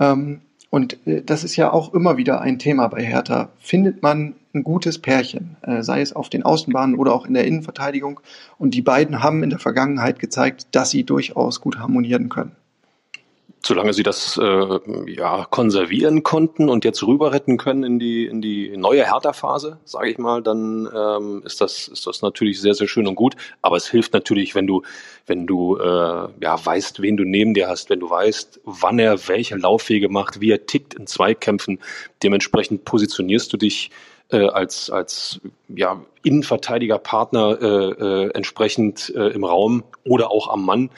[0.00, 3.50] Ähm, und äh, das ist ja auch immer wieder ein Thema bei Hertha.
[3.58, 7.46] Findet man ein gutes Pärchen, äh, sei es auf den Außenbahnen oder auch in der
[7.46, 8.20] Innenverteidigung.
[8.58, 12.56] Und die beiden haben in der Vergangenheit gezeigt, dass sie durchaus gut harmonieren können
[13.64, 18.40] solange sie das äh, ja konservieren konnten und jetzt rüber retten können in die in
[18.42, 22.88] die neue Hertha-Phase, sage ich mal, dann ähm, ist das ist das natürlich sehr sehr
[22.88, 23.36] schön und gut.
[23.62, 24.82] Aber es hilft natürlich, wenn du
[25.26, 29.28] wenn du äh, ja weißt, wen du neben dir hast, wenn du weißt, wann er
[29.28, 31.78] welche Laufwege macht, wie er tickt in Zweikämpfen.
[32.22, 33.90] Dementsprechend positionierst du dich
[34.30, 40.90] äh, als als ja Innenverteidiger-Partner äh, äh, entsprechend äh, im Raum oder auch am Mann.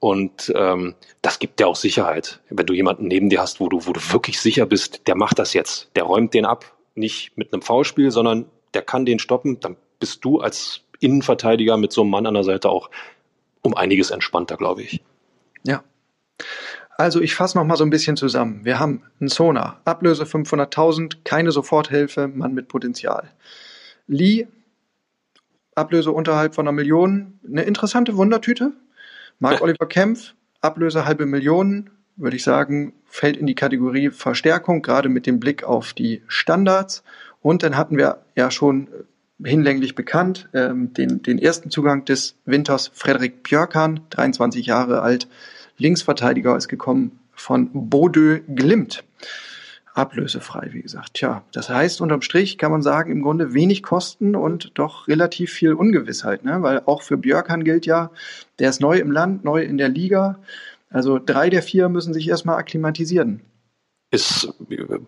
[0.00, 3.86] Und ähm, das gibt dir auch Sicherheit, wenn du jemanden neben dir hast, wo du,
[3.86, 7.52] wo du wirklich sicher bist, der macht das jetzt, der räumt den ab, nicht mit
[7.52, 12.10] einem Foulspiel, sondern der kann den stoppen, dann bist du als Innenverteidiger mit so einem
[12.10, 12.90] Mann an der Seite auch
[13.60, 15.02] um einiges entspannter, glaube ich.
[15.64, 15.84] Ja.
[16.96, 18.64] Also ich fasse noch mal so ein bisschen zusammen.
[18.64, 23.30] Wir haben einen Sona, Ablöse 500.000, keine Soforthilfe, Mann mit Potenzial.
[24.06, 24.46] Lee,
[25.74, 28.72] Ablöse unterhalb von einer Million, eine interessante Wundertüte,
[29.40, 35.08] Mark Oliver Kempf, Ablöse halbe Million, würde ich sagen, fällt in die Kategorie Verstärkung, gerade
[35.08, 37.02] mit dem Blick auf die Standards.
[37.40, 38.88] Und dann hatten wir ja schon
[39.42, 45.26] hinlänglich bekannt, ähm, den, den ersten Zugang des Winters, Frederik Björkan, 23 Jahre alt,
[45.78, 49.02] Linksverteidiger, ist gekommen von Bodø Glimt
[50.00, 51.14] ablösefrei, wie gesagt.
[51.14, 55.52] Tja, das heißt, unterm Strich kann man sagen, im Grunde wenig Kosten und doch relativ
[55.52, 56.62] viel Ungewissheit, ne?
[56.62, 58.10] weil auch für Björkan gilt ja,
[58.58, 60.38] der ist neu im Land, neu in der Liga.
[60.90, 63.42] Also drei der vier müssen sich erstmal akklimatisieren.
[64.10, 64.52] Ist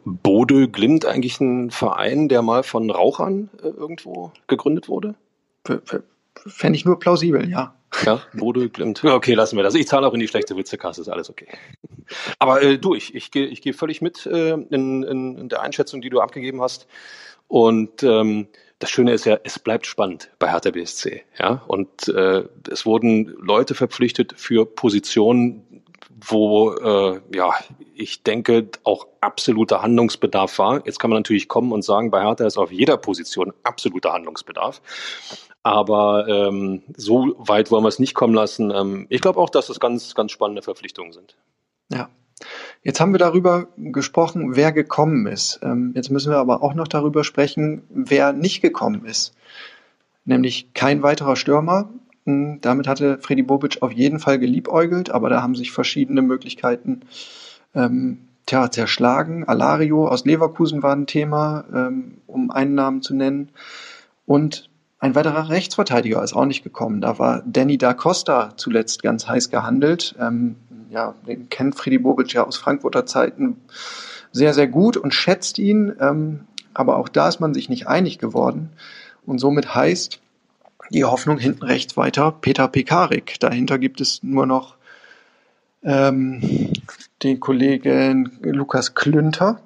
[0.04, 5.16] Bode Glimt eigentlich ein Verein, der mal von Rauchern äh, irgendwo gegründet wurde?
[6.46, 7.74] Fände ich nur plausibel, ja.
[8.04, 9.04] Ja, Bode Glimt.
[9.04, 9.74] Okay, lassen wir das.
[9.74, 11.46] Ich zahle auch in die schlechte Witzekasse, ist alles okay.
[12.38, 15.62] Aber äh, du, ich, ich gehe ich geh völlig mit äh, in, in, in der
[15.62, 16.86] Einschätzung, die du abgegeben hast.
[17.48, 21.22] Und ähm, das Schöne ist ja, es bleibt spannend bei Hertha BSC.
[21.38, 21.62] Ja?
[21.68, 25.81] Und äh, es wurden Leute verpflichtet für Positionen,
[26.24, 27.54] wo äh, ja,
[27.94, 30.86] ich denke, auch absoluter Handlungsbedarf war.
[30.86, 34.80] Jetzt kann man natürlich kommen und sagen, bei Hertha ist auf jeder Position absoluter Handlungsbedarf.
[35.62, 38.70] Aber ähm, so weit wollen wir es nicht kommen lassen.
[38.70, 41.36] Ähm, ich glaube auch, dass das ganz, ganz spannende Verpflichtungen sind.
[41.90, 42.08] Ja.
[42.82, 45.60] Jetzt haben wir darüber gesprochen, wer gekommen ist.
[45.62, 49.34] Ähm, jetzt müssen wir aber auch noch darüber sprechen, wer nicht gekommen ist.
[50.24, 51.90] Nämlich kein weiterer Stürmer.
[52.24, 57.00] Damit hatte Freddy Bobic auf jeden Fall geliebäugelt, aber da haben sich verschiedene Möglichkeiten
[57.74, 59.44] ähm, tja, zerschlagen.
[59.48, 63.48] Alario aus Leverkusen war ein Thema, ähm, um einen Namen zu nennen.
[64.24, 64.68] Und
[65.00, 67.00] ein weiterer Rechtsverteidiger ist auch nicht gekommen.
[67.00, 70.14] Da war Danny da Costa zuletzt ganz heiß gehandelt.
[70.20, 70.56] Ähm,
[70.90, 73.56] ja, den kennt Freddy Bobic ja aus Frankfurter Zeiten
[74.30, 75.92] sehr, sehr gut und schätzt ihn.
[75.98, 76.40] Ähm,
[76.72, 78.70] aber auch da ist man sich nicht einig geworden.
[79.26, 80.21] Und somit heißt
[80.92, 83.40] die Hoffnung hinten rechts weiter Peter Pekarik.
[83.40, 84.76] Dahinter gibt es nur noch
[85.82, 86.72] ähm,
[87.22, 89.60] den Kollegen Lukas Klünter.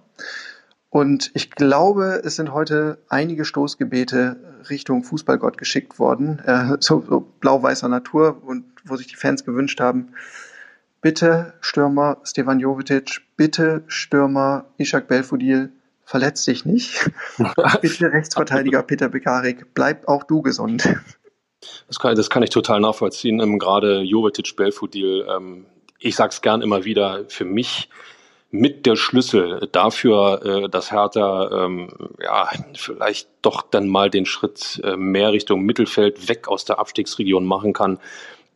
[0.89, 4.37] Und ich glaube, es sind heute einige Stoßgebete
[4.71, 9.81] Richtung Fußballgott geschickt worden, äh, so, so blau-weißer Natur und wo sich die Fans gewünscht
[9.81, 10.13] haben,
[11.03, 15.71] bitte Stürmer Stefan Jovetic, bitte Stürmer Ishak Belfodil,
[16.07, 17.11] verletz dich nicht.
[17.83, 20.89] bitte Rechtsverteidiger Peter Bekarik, bleib auch du gesund.
[21.89, 23.41] Das kann, das kann ich total nachvollziehen.
[23.41, 25.67] Ähm, gerade Jovetic, Belfodil, ähm,
[25.99, 27.91] ich sag's gern immer wieder, für mich
[28.51, 31.91] mit der Schlüssel dafür, äh, dass Hertha ähm,
[32.23, 37.45] ja vielleicht doch dann mal den Schritt äh, mehr Richtung Mittelfeld weg aus der Abstiegsregion
[37.45, 37.99] machen kann.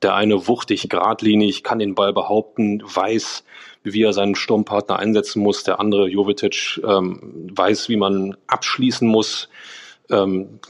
[0.03, 3.45] Der eine wuchtig, geradlinig, kann den Ball behaupten, weiß,
[3.83, 5.63] wie er seinen Sturmpartner einsetzen muss.
[5.65, 9.49] Der andere, Jovetic, ähm, weiß, wie man abschließen muss.
[10.09, 10.61] Ähm,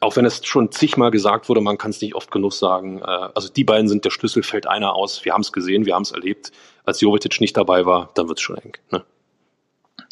[0.00, 3.00] auch wenn es schon zigmal gesagt wurde, man kann es nicht oft genug sagen.
[3.00, 5.24] Äh, also die beiden sind der Schlüssel, fällt einer aus.
[5.24, 6.52] Wir haben es gesehen, wir haben es erlebt.
[6.84, 8.72] Als Jovetic nicht dabei war, dann wird es schon eng.
[8.90, 9.04] Ne?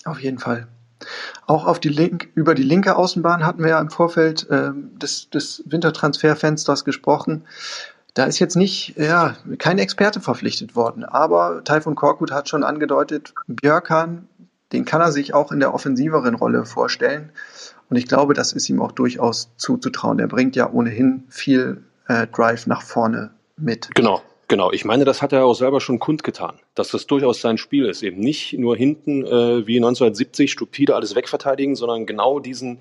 [0.05, 0.68] Auf jeden Fall.
[1.46, 5.31] Auch auf die Link, über die linke Außenbahn hatten wir ja im Vorfeld äh, des,
[5.31, 7.44] des Wintertransferfensters gesprochen.
[8.14, 13.33] Da ist jetzt nicht, ja, kein Experte verpflichtet worden, aber Taifun Korkut hat schon angedeutet,
[13.46, 14.29] Björkan,
[14.72, 17.31] den kann er sich auch in der offensiveren Rolle vorstellen.
[17.88, 20.18] Und ich glaube, das ist ihm auch durchaus zuzutrauen.
[20.18, 23.90] Er bringt ja ohnehin viel äh, Drive nach vorne mit.
[23.94, 24.72] Genau, genau.
[24.72, 28.03] Ich meine, das hat er auch selber schon kundgetan, dass das durchaus sein Spiel ist.
[28.03, 32.79] Eben nicht nur hinten äh, wie 1970 stupide alles wegverteidigen, sondern genau diesen,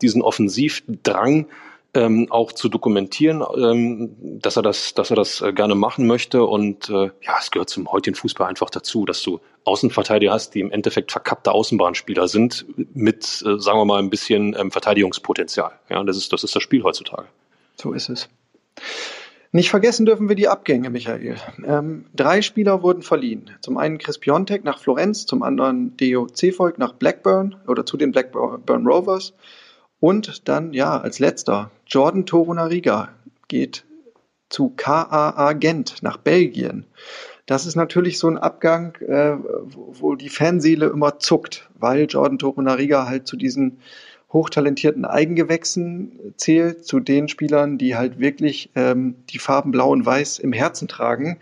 [0.00, 1.46] diesen Offensivdrang
[1.94, 6.44] ähm, auch zu dokumentieren, ähm, dass er das, dass er das äh, gerne machen möchte.
[6.44, 10.60] Und äh, ja, es gehört zum heutigen Fußball einfach dazu, dass du Außenverteidiger hast, die
[10.60, 15.72] im Endeffekt verkappte Außenbahnspieler sind, mit, äh, sagen wir mal, ein bisschen ähm, Verteidigungspotenzial.
[15.90, 17.28] Ja, das ist, das ist das Spiel heutzutage.
[17.76, 18.28] So ist es.
[19.54, 21.36] Nicht vergessen dürfen wir die Abgänge, Michael.
[21.66, 23.50] Ähm, drei Spieler wurden verliehen.
[23.60, 28.12] Zum einen Chris Piontek nach Florenz, zum anderen Deo Cefolk nach Blackburn oder zu den
[28.12, 29.34] Blackburn Rovers
[30.02, 33.10] und dann, ja, als letzter, Jordan Torunariga
[33.46, 33.84] geht
[34.48, 36.86] zu KAA Gent nach Belgien.
[37.46, 39.36] Das ist natürlich so ein Abgang, äh,
[39.92, 43.78] wo die Fanseele immer zuckt, weil Jordan Torunariga halt zu diesen
[44.32, 50.40] hochtalentierten Eigengewächsen zählt, zu den Spielern, die halt wirklich ähm, die Farben Blau und Weiß
[50.40, 51.38] im Herzen tragen.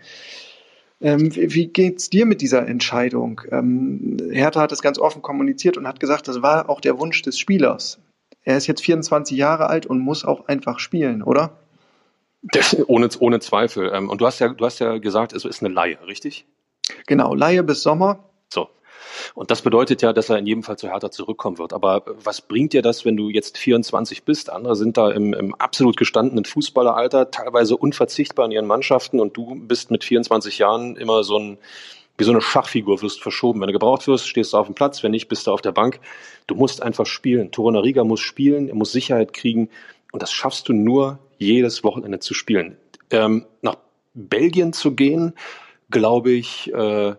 [1.01, 3.41] Ähm, wie, wie geht's dir mit dieser Entscheidung?
[3.49, 7.23] Ähm, Hertha hat es ganz offen kommuniziert und hat gesagt, das war auch der Wunsch
[7.23, 7.97] des Spielers
[8.43, 11.57] er ist jetzt 24 Jahre alt und muss auch einfach spielen, oder?
[12.41, 13.91] Das, ohne, ohne Zweifel.
[13.93, 16.45] Ähm, und du hast ja, du hast ja gesagt, es ist eine Laie, richtig?
[17.05, 18.23] Genau, Laie bis Sommer.
[18.49, 18.69] So.
[19.35, 21.73] Und das bedeutet ja, dass er in jedem Fall zu Hertha zurückkommen wird.
[21.73, 24.49] Aber was bringt dir das, wenn du jetzt 24 bist?
[24.49, 29.55] Andere sind da im, im absolut gestandenen Fußballeralter, teilweise unverzichtbar in ihren Mannschaften und du
[29.55, 31.57] bist mit 24 Jahren immer so ein,
[32.21, 33.61] wie so eine Schachfigur wirst verschoben.
[33.61, 35.71] Wenn du gebraucht wirst, stehst du auf dem Platz, wenn nicht, bist du auf der
[35.71, 35.99] Bank.
[36.45, 37.49] Du musst einfach spielen.
[37.49, 39.69] Torunariga muss spielen, er muss Sicherheit kriegen
[40.11, 42.77] und das schaffst du nur jedes Wochenende zu spielen.
[43.09, 43.77] Ähm, nach
[44.13, 45.33] Belgien zu gehen,
[45.89, 47.15] glaube ich, äh,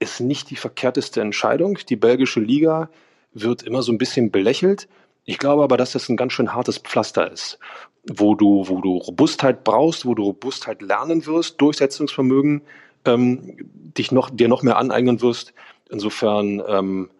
[0.00, 1.78] ist nicht die verkehrteste Entscheidung.
[1.88, 2.90] Die belgische Liga
[3.34, 4.88] wird immer so ein bisschen belächelt.
[5.26, 7.60] Ich glaube aber, dass das ein ganz schön hartes Pflaster ist,
[8.10, 12.62] wo du, wo du Robustheit brauchst, wo du Robustheit lernen wirst, Durchsetzungsvermögen,
[13.04, 13.56] ähm,
[13.96, 15.54] dich noch, dir noch mehr aneignen wirst.
[15.90, 17.10] Insofern, ähm,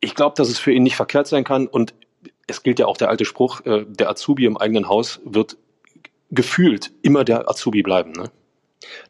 [0.00, 1.66] ich glaube, dass es für ihn nicht verkehrt sein kann.
[1.66, 1.94] Und
[2.46, 5.56] es gilt ja auch der alte Spruch, äh, der Azubi im eigenen Haus wird
[6.30, 8.12] gefühlt immer der Azubi bleiben.
[8.12, 8.30] Ne?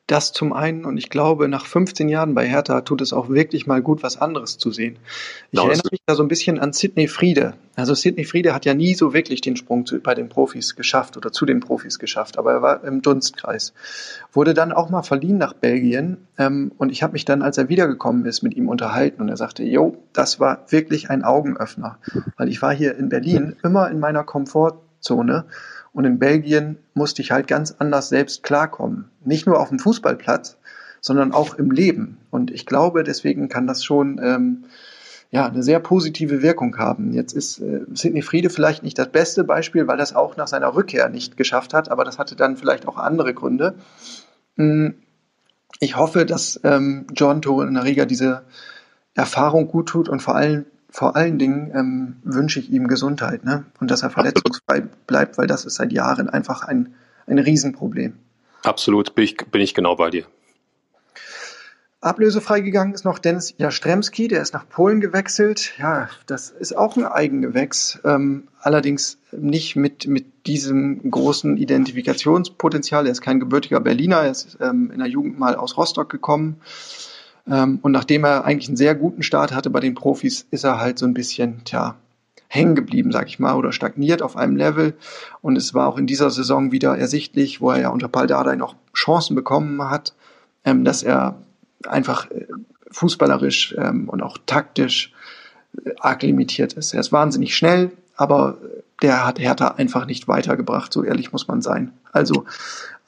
[0.07, 3.67] Das zum einen und ich glaube, nach 15 Jahren bei Hertha tut es auch wirklich
[3.67, 4.99] mal gut, was anderes zu sehen.
[5.47, 7.55] Ich genau, erinnere mich da so ein bisschen an Sidney Friede.
[7.75, 11.17] Also Sidney Friede hat ja nie so wirklich den Sprung zu, bei den Profis geschafft
[11.17, 13.73] oder zu den Profis geschafft, aber er war im Dunstkreis.
[14.33, 17.71] Wurde dann auch mal verliehen nach Belgien ähm, und ich habe mich dann, als er
[17.71, 21.99] wiedergekommen ist, mit ihm unterhalten und er sagte, jo, das war wirklich ein Augenöffner,
[22.37, 25.47] weil ich war hier in Berlin immer in meiner Komfortzone
[25.95, 29.07] und in Belgien musste ich halt ganz anders selbst klarkommen.
[29.25, 30.59] Nicht nur auf dem Fußballplatz,
[31.01, 32.19] sondern auch im Leben.
[32.31, 34.65] Und ich glaube, deswegen kann das schon ähm,
[35.31, 37.13] ja, eine sehr positive Wirkung haben.
[37.13, 40.75] Jetzt ist äh, Sidney Friede vielleicht nicht das beste Beispiel, weil das auch nach seiner
[40.75, 43.75] Rückkehr nicht geschafft hat, aber das hatte dann vielleicht auch andere Gründe.
[44.57, 44.95] Hm,
[45.79, 48.43] ich hoffe, dass ähm, John Torunariga diese
[49.15, 53.65] Erfahrung gut tut und vor allem vor allen Dingen ähm, wünsche ich ihm Gesundheit ne?
[53.81, 56.95] und dass er verletzungsfrei bleibt, weil das ist seit Jahren einfach ein,
[57.27, 58.15] ein Riesenproblem.
[58.63, 60.25] Absolut, bin ich, bin ich genau bei dir.
[62.01, 65.73] Ablösefrei gegangen ist noch Dennis Jastremski, der ist nach Polen gewechselt.
[65.79, 73.07] Ja, das ist auch ein Eigengewächs, ähm, allerdings nicht mit, mit diesem großen Identifikationspotenzial.
[73.07, 76.61] Er ist kein gebürtiger Berliner, er ist ähm, in der Jugend mal aus Rostock gekommen.
[77.51, 80.81] Ähm, und nachdem er eigentlich einen sehr guten Start hatte bei den Profis, ist er
[80.81, 81.97] halt so ein bisschen, tja,
[82.49, 84.95] hängen geblieben, sag ich mal, oder stagniert auf einem Level.
[85.43, 88.57] Und es war auch in dieser Saison wieder ersichtlich, wo er ja unter Paul Dardai
[88.57, 90.15] noch Chancen bekommen hat,
[90.65, 91.37] ähm, dass er
[91.87, 92.47] einfach äh,
[92.91, 95.13] fußballerisch ähm, und auch taktisch
[95.85, 96.95] äh, arg limitiert ist.
[96.95, 98.59] Er ist wahnsinnig schnell, aber
[99.03, 101.93] der hat Hertha einfach nicht weitergebracht, so ehrlich muss man sein.
[102.13, 102.45] Also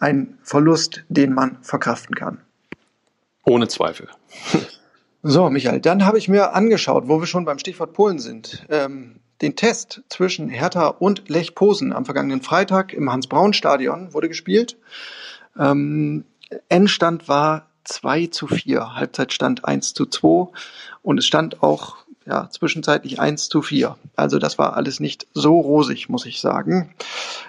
[0.00, 2.38] ein Verlust, den man verkraften kann.
[3.46, 4.08] Ohne Zweifel.
[5.28, 9.18] So, Michael, dann habe ich mir angeschaut, wo wir schon beim Stichwort Polen sind, ähm,
[9.42, 14.76] den Test zwischen Hertha und Lech Posen am vergangenen Freitag im Hans-Braun-Stadion wurde gespielt.
[15.58, 16.26] Ähm,
[16.68, 20.52] Endstand war 2 zu 4, Halbzeitstand 1 zu 2
[21.02, 23.96] und es stand auch ja, zwischenzeitlich 1 zu 4.
[24.16, 26.94] Also das war alles nicht so rosig, muss ich sagen.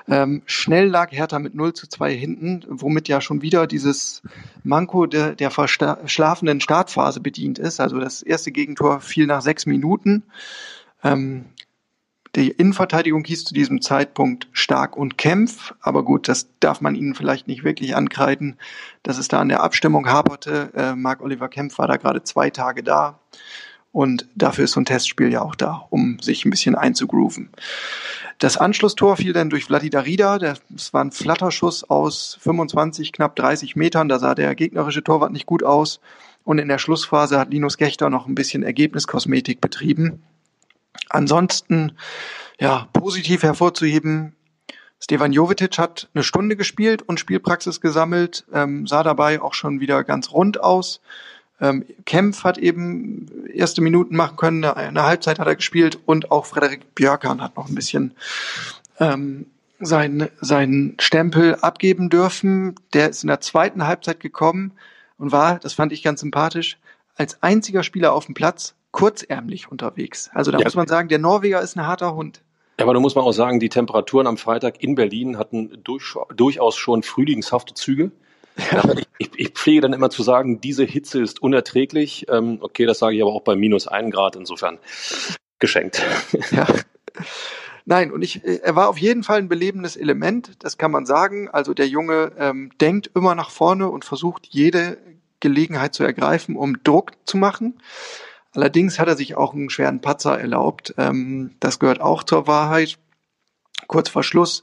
[0.08, 4.22] Ähm, schnell lag Hertha mit 0 zu 2 hinten, womit ja schon wieder dieses
[4.64, 7.80] Manko der, der verschlafenen Startphase bedient ist.
[7.80, 10.24] Also das erste Gegentor fiel nach sechs Minuten.
[11.04, 11.46] Ähm,
[12.36, 17.16] die Innenverteidigung hieß zu diesem Zeitpunkt stark und kämpf, aber gut, das darf man ihnen
[17.16, 18.58] vielleicht nicht wirklich ankreiden,
[19.02, 20.70] dass es da an der Abstimmung haperte.
[20.76, 23.20] Äh, Marc Oliver Kempf war da gerade zwei Tage da
[23.92, 27.50] und dafür ist so ein Testspiel ja auch da, um sich ein bisschen einzugrooven.
[28.40, 30.38] Das Anschlusstor fiel dann durch Vladi Darida.
[30.38, 34.10] Das war ein Flatterschuss aus 25, knapp 30 Metern.
[34.10, 36.00] Da sah der gegnerische Torwart nicht gut aus.
[36.44, 40.22] Und in der Schlussphase hat Linus Gechter noch ein bisschen Ergebniskosmetik betrieben.
[41.10, 41.94] Ansonsten,
[42.60, 44.36] ja, positiv hervorzuheben,
[45.00, 50.04] Stevan Jovetic hat eine Stunde gespielt und Spielpraxis gesammelt, ähm, sah dabei auch schon wieder
[50.04, 51.02] ganz rund aus.
[51.60, 56.32] Ähm, Kempf hat eben erste Minuten machen können, eine, eine Halbzeit hat er gespielt und
[56.32, 58.14] auch Frederik Björkan hat noch ein bisschen
[59.00, 59.48] ähm,
[59.80, 62.76] seinen, seinen Stempel abgeben dürfen.
[62.94, 64.74] Der ist in der zweiten Halbzeit gekommen
[65.18, 66.78] und war, das fand ich ganz sympathisch,
[67.16, 70.30] als einziger Spieler auf dem Platz kurzärmlich unterwegs.
[70.34, 70.66] Also da ja.
[70.66, 72.42] muss man sagen, der Norweger ist ein harter Hund.
[72.80, 76.16] Ja, aber da muss man auch sagen, die Temperaturen am Freitag in Berlin hatten durch,
[76.36, 78.12] durchaus schon frühlingshafte Züge.
[79.20, 82.28] Ich, ich, pflege dann immer zu sagen, diese Hitze ist unerträglich.
[82.30, 84.78] Ähm, okay, das sage ich aber auch bei minus ein Grad, insofern
[85.60, 86.04] geschenkt.
[86.52, 86.68] Ja.
[87.86, 91.50] Nein, und ich, er war auf jeden Fall ein belebendes Element, das kann man sagen.
[91.50, 94.98] Also der Junge ähm, denkt immer nach vorne und versucht jede
[95.40, 97.80] Gelegenheit zu ergreifen, um Druck zu machen.
[98.54, 100.96] Allerdings hat er sich auch einen schweren Patzer erlaubt.
[100.98, 102.98] Ähm, das gehört auch zur Wahrheit.
[103.88, 104.62] Kurz vor Schluss.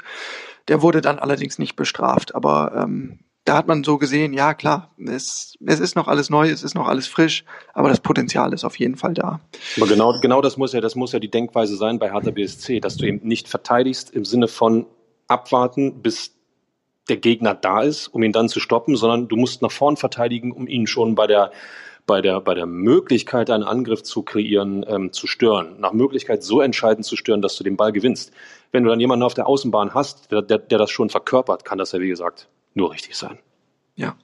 [0.68, 2.34] Der wurde dann allerdings nicht bestraft.
[2.34, 6.48] Aber ähm, da hat man so gesehen, ja klar, es, es ist noch alles neu,
[6.48, 9.40] es ist noch alles frisch, aber das Potenzial ist auf jeden Fall da.
[9.76, 12.80] Aber genau, genau das muss ja, das muss ja die Denkweise sein bei Hertha BSC,
[12.80, 14.86] dass du eben nicht verteidigst im Sinne von
[15.28, 16.32] abwarten, bis
[17.10, 20.50] der Gegner da ist, um ihn dann zu stoppen, sondern du musst nach vorn verteidigen,
[20.50, 21.52] um ihn schon bei der
[22.06, 25.80] bei der, bei der Möglichkeit, einen Angriff zu kreieren, ähm, zu stören.
[25.80, 28.30] Nach Möglichkeit so entscheidend zu stören, dass du den Ball gewinnst.
[28.72, 31.78] Wenn du dann jemanden auf der Außenbahn hast, der, der, der das schon verkörpert, kann
[31.78, 33.38] das ja, wie gesagt, nur richtig sein.
[33.96, 34.16] Ja.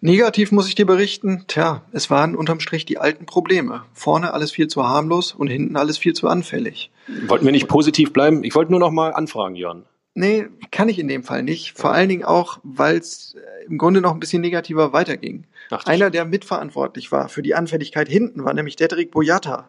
[0.00, 3.84] Negativ muss ich dir berichten, tja, es waren unterm Strich die alten Probleme.
[3.92, 6.90] Vorne alles viel zu harmlos und hinten alles viel zu anfällig.
[7.26, 8.44] Wollten wir nicht positiv bleiben?
[8.44, 9.84] Ich wollte nur noch mal anfragen, Jörn.
[10.14, 11.78] Nee, kann ich in dem Fall nicht.
[11.78, 15.44] Vor allen Dingen auch, weil es äh, im Grunde noch ein bisschen negativer weiterging.
[15.70, 19.68] Ach, Einer, der mitverantwortlich war für die Anfälligkeit hinten, war nämlich Dedrick Boyata.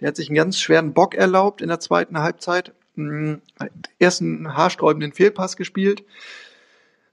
[0.00, 2.72] Der hat sich einen ganz schweren Bock erlaubt in der zweiten Halbzeit.
[2.96, 3.40] Hm,
[3.98, 6.04] erst einen haarsträubenden Fehlpass gespielt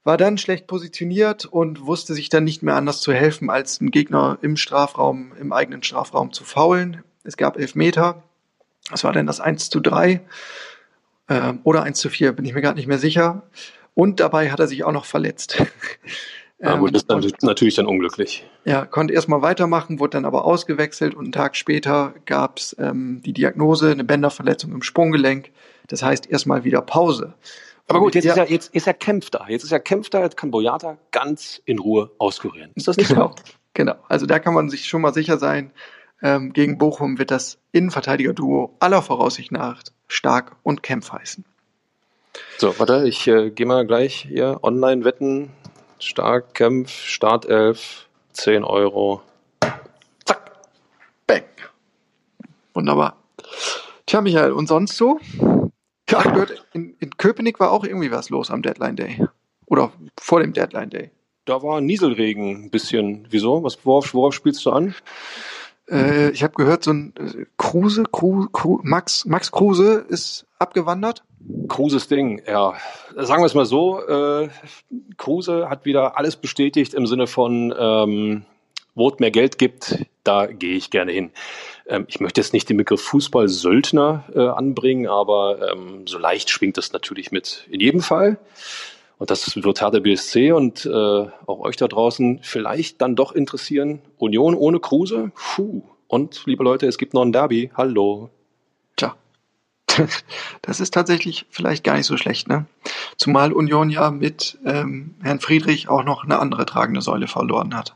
[0.04, 3.92] war dann schlecht positioniert und wusste sich dann nicht mehr anders zu helfen, als einen
[3.92, 7.04] Gegner im Strafraum, im eigenen Strafraum zu faulen.
[7.24, 8.24] Es gab elf Meter.
[8.90, 10.22] Das war dann das 1 zu 3
[11.28, 13.44] äh, oder 1 zu 4, bin ich mir gar nicht mehr sicher.
[13.94, 15.64] Und dabei hat er sich auch noch verletzt.
[16.64, 18.46] Ja, gut, das ist dann natürlich dann unglücklich.
[18.66, 23.22] Ja, konnte erstmal weitermachen, wurde dann aber ausgewechselt und einen Tag später gab es ähm,
[23.26, 25.50] die Diagnose, eine Bänderverletzung im Sprunggelenk.
[25.88, 27.34] Das heißt erstmal wieder Pause.
[27.88, 28.32] Aber gut, jetzt, ja.
[28.32, 29.46] Ist ja, jetzt ist er Kempf da.
[29.48, 32.72] Jetzt ist er Kempf da, jetzt kann Boyata ganz in Ruhe auskurieren.
[32.76, 33.30] Ist das nicht genau.
[33.30, 33.44] so?
[33.74, 33.96] Genau.
[34.10, 35.72] Also da kann man sich schon mal sicher sein,
[36.22, 41.46] ähm, gegen Bochum wird das Innenverteidiger-Duo aller Voraussicht nach stark und Kempf heißen.
[42.58, 45.52] So, warte, ich äh, gehe mal gleich hier online wetten.
[46.00, 49.22] Stark, Kempf, Startelf, 10 Euro.
[50.26, 50.52] Zack.
[51.28, 51.44] Bang.
[52.74, 53.18] Wunderbar.
[54.06, 55.20] Tja, Michael, und sonst so?
[56.12, 59.26] Ja, gehört, in, in Köpenick war auch irgendwie was los am Deadline Day.
[59.66, 61.12] Oder vor dem Deadline Day.
[61.46, 63.28] Da war Nieselregen ein bisschen.
[63.30, 63.64] Wieso?
[63.64, 64.94] Was, worauf, worauf spielst du an?
[65.90, 71.24] Äh, ich habe gehört, so ein äh, Kruse, Kru, Kru, Max, Max Kruse ist abgewandert.
[71.68, 72.76] Kruses Ding, ja.
[73.16, 74.50] Sagen wir es mal so, äh,
[75.18, 78.46] Kruse hat wieder alles bestätigt im Sinne von, ähm,
[78.94, 81.32] wo es mehr Geld gibt, da gehe ich gerne hin.
[81.88, 86.78] Ähm, ich möchte jetzt nicht den Begriff Fußball-Söldner äh, anbringen, aber ähm, so leicht schwingt
[86.78, 87.68] das natürlich mit.
[87.70, 88.38] In jedem Fall.
[89.18, 94.02] Und das wird Hertha BSC und äh, auch euch da draußen vielleicht dann doch interessieren.
[94.18, 95.32] Union ohne Kruse?
[95.36, 95.84] Puh.
[96.08, 97.72] Und, liebe Leute, es gibt noch ein Derby.
[97.76, 98.32] Hallo.
[98.96, 99.16] Tja.
[100.64, 102.66] Das ist tatsächlich vielleicht gar nicht so schlecht, ne?
[103.16, 107.96] Zumal Union ja mit ähm, Herrn Friedrich auch noch eine andere tragende Säule verloren hat.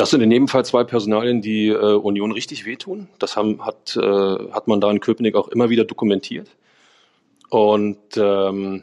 [0.00, 3.08] Das sind in jedem Fall zwei Personalien, die äh, Union richtig wehtun.
[3.18, 6.48] Das haben, hat, äh, hat man da in Köpenick auch immer wieder dokumentiert.
[7.50, 8.82] Und ähm,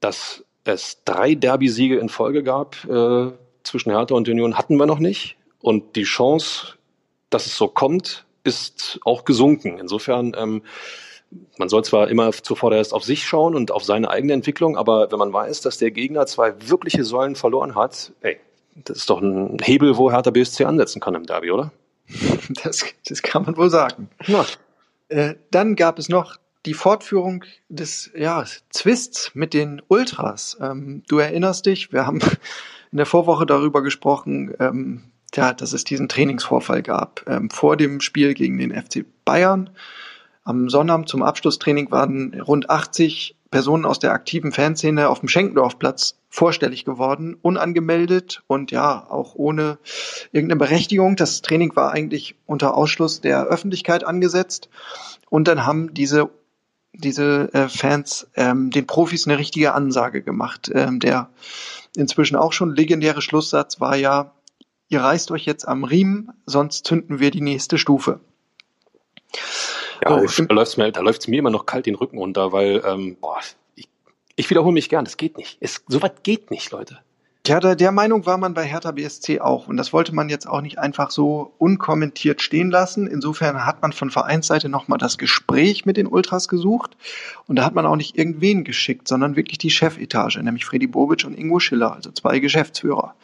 [0.00, 3.30] dass es drei Derby-Siege in Folge gab äh,
[3.62, 5.36] zwischen Hertha und Union, hatten wir noch nicht.
[5.60, 6.74] Und die Chance,
[7.30, 9.78] dass es so kommt, ist auch gesunken.
[9.78, 10.62] Insofern, ähm,
[11.58, 15.12] man soll zwar immer zuvor erst auf sich schauen und auf seine eigene Entwicklung, aber
[15.12, 18.40] wenn man weiß, dass der Gegner zwei wirkliche Säulen verloren hat, ey,
[18.84, 21.72] das ist doch ein Hebel, wo Hertha BSC ansetzen kann im Derby, oder?
[22.62, 24.08] Das, das kann man wohl sagen.
[24.26, 24.46] Ja.
[25.08, 30.56] Äh, dann gab es noch die Fortführung des ja, Zwists mit den Ultras.
[30.60, 32.20] Ähm, du erinnerst dich, wir haben
[32.92, 37.24] in der Vorwoche darüber gesprochen, ähm, ja, dass es diesen Trainingsvorfall gab.
[37.26, 39.70] Ähm, vor dem Spiel gegen den FC Bayern.
[40.44, 46.18] Am Sonnabend zum Abschlusstraining waren rund 80 Personen aus der aktiven Fanszene auf dem Schenkendorfplatz
[46.28, 49.78] vorstellig geworden, unangemeldet und ja, auch ohne
[50.30, 51.16] irgendeine Berechtigung.
[51.16, 54.68] Das Training war eigentlich unter Ausschluss der Öffentlichkeit angesetzt.
[55.30, 56.28] Und dann haben diese,
[56.92, 60.70] diese äh, Fans ähm, den Profis eine richtige Ansage gemacht.
[60.74, 61.30] Ähm, der
[61.96, 64.34] inzwischen auch schon legendäre Schlusssatz war ja,
[64.90, 68.20] ihr reißt euch jetzt am Riemen, sonst zünden wir die nächste Stufe.
[70.02, 72.82] Ja, oh, da läuft's mir, da läuft's mir immer noch kalt den Rücken runter, weil,
[72.86, 73.38] ähm, boah,
[73.74, 73.88] ich,
[74.36, 75.58] ich wiederhole mich gern, das geht nicht.
[75.60, 76.98] Es, so weit geht nicht, Leute.
[77.46, 79.68] Ja, der, der Meinung war man bei Hertha BSC auch.
[79.68, 83.06] Und das wollte man jetzt auch nicht einfach so unkommentiert stehen lassen.
[83.06, 86.96] Insofern hat man von Vereinsseite nochmal das Gespräch mit den Ultras gesucht.
[87.46, 91.24] Und da hat man auch nicht irgendwen geschickt, sondern wirklich die Chefetage, nämlich Freddy Bobic
[91.24, 93.14] und Ingo Schiller, also zwei Geschäftsführer.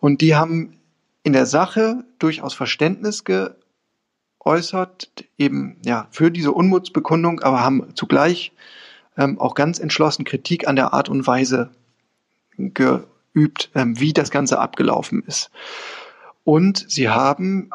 [0.00, 0.78] Und die haben
[1.22, 3.50] in der Sache durchaus Verständnis ge
[4.44, 8.52] äußert, eben ja für diese Unmutsbekundung, aber haben zugleich
[9.16, 11.70] ähm, auch ganz entschlossen Kritik an der Art und Weise
[12.56, 15.50] geübt, ähm, wie das Ganze abgelaufen ist.
[16.44, 17.70] Und sie haben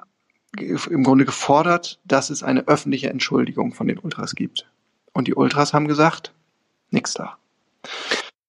[0.58, 4.68] im Grunde gefordert, dass es eine öffentliche Entschuldigung von den Ultras gibt.
[5.14, 6.34] Und die Ultras haben gesagt,
[6.92, 7.38] nix da.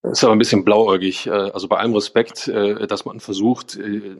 [0.02, 1.26] Das ist aber ein bisschen blauäugig.
[1.26, 4.16] Äh, also bei allem Respekt, äh, dass man versucht, äh,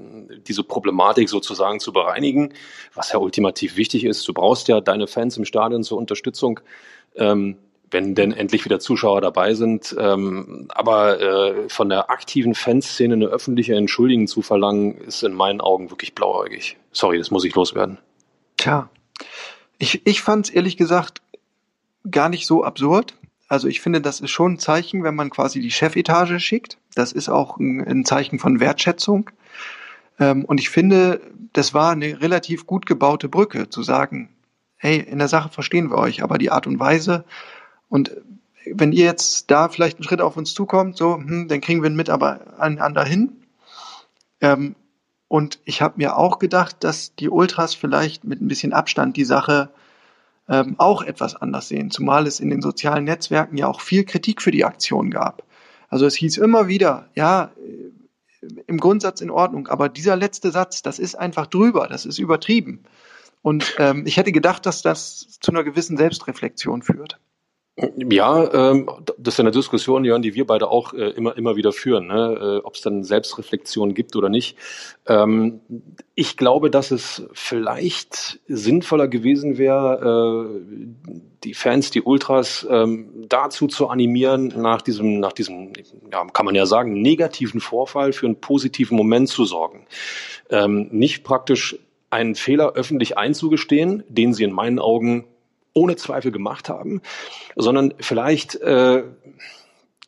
[0.46, 2.52] diese Problematik sozusagen zu bereinigen,
[2.94, 4.28] was ja ultimativ wichtig ist.
[4.28, 6.60] Du brauchst ja deine Fans im Stadion zur Unterstützung,
[7.14, 7.56] ähm,
[7.90, 9.96] wenn denn endlich wieder Zuschauer dabei sind.
[9.98, 15.90] Ähm, aber von der aktiven Fanszene eine öffentliche Entschuldigung zu verlangen, ist in meinen Augen
[15.90, 16.76] wirklich blauäugig.
[16.92, 17.98] Sorry, das muss ich loswerden.
[18.58, 18.88] Tja,
[19.78, 21.20] ich, ich fand es ehrlich gesagt
[22.08, 23.14] gar nicht so absurd
[23.50, 26.78] also ich finde, das ist schon ein Zeichen, wenn man quasi die Chefetage schickt.
[26.94, 29.30] Das ist auch ein, ein Zeichen von Wertschätzung.
[30.20, 31.20] Ähm, und ich finde,
[31.52, 34.30] das war eine relativ gut gebaute Brücke, zu sagen,
[34.76, 37.24] hey, in der Sache verstehen wir euch, aber die Art und Weise
[37.88, 38.12] und
[38.72, 41.86] wenn ihr jetzt da vielleicht einen Schritt auf uns zukommt, so, hm, dann kriegen wir
[41.86, 43.32] einen Miteinander hin.
[44.40, 44.76] Ähm,
[45.26, 49.24] und ich habe mir auch gedacht, dass die Ultras vielleicht mit ein bisschen Abstand die
[49.24, 49.70] Sache
[50.50, 54.42] ähm, auch etwas anders sehen, zumal es in den sozialen Netzwerken ja auch viel Kritik
[54.42, 55.44] für die Aktion gab.
[55.88, 60.82] Also es hieß immer wieder, ja, äh, im Grundsatz in Ordnung, aber dieser letzte Satz,
[60.82, 62.82] das ist einfach drüber, das ist übertrieben.
[63.42, 67.18] Und ähm, ich hätte gedacht, dass das zu einer gewissen Selbstreflexion führt.
[68.10, 71.72] Ja, ähm, das ist eine Diskussion, Jörn, die wir beide auch äh, immer, immer wieder
[71.72, 72.60] führen, ne?
[72.62, 74.56] äh, ob es dann Selbstreflexion gibt oder nicht.
[75.06, 75.60] Ähm,
[76.14, 81.14] ich glaube, dass es vielleicht sinnvoller gewesen wäre, äh,
[81.44, 85.72] die Fans, die Ultras ähm, dazu zu animieren, nach diesem, nach diesem,
[86.12, 89.86] ja, kann man ja sagen, negativen Vorfall für einen positiven Moment zu sorgen.
[90.90, 91.78] Nicht praktisch
[92.10, 95.26] einen Fehler öffentlich einzugestehen, den sie in meinen Augen
[95.72, 97.00] ohne Zweifel gemacht haben,
[97.56, 99.04] sondern vielleicht äh,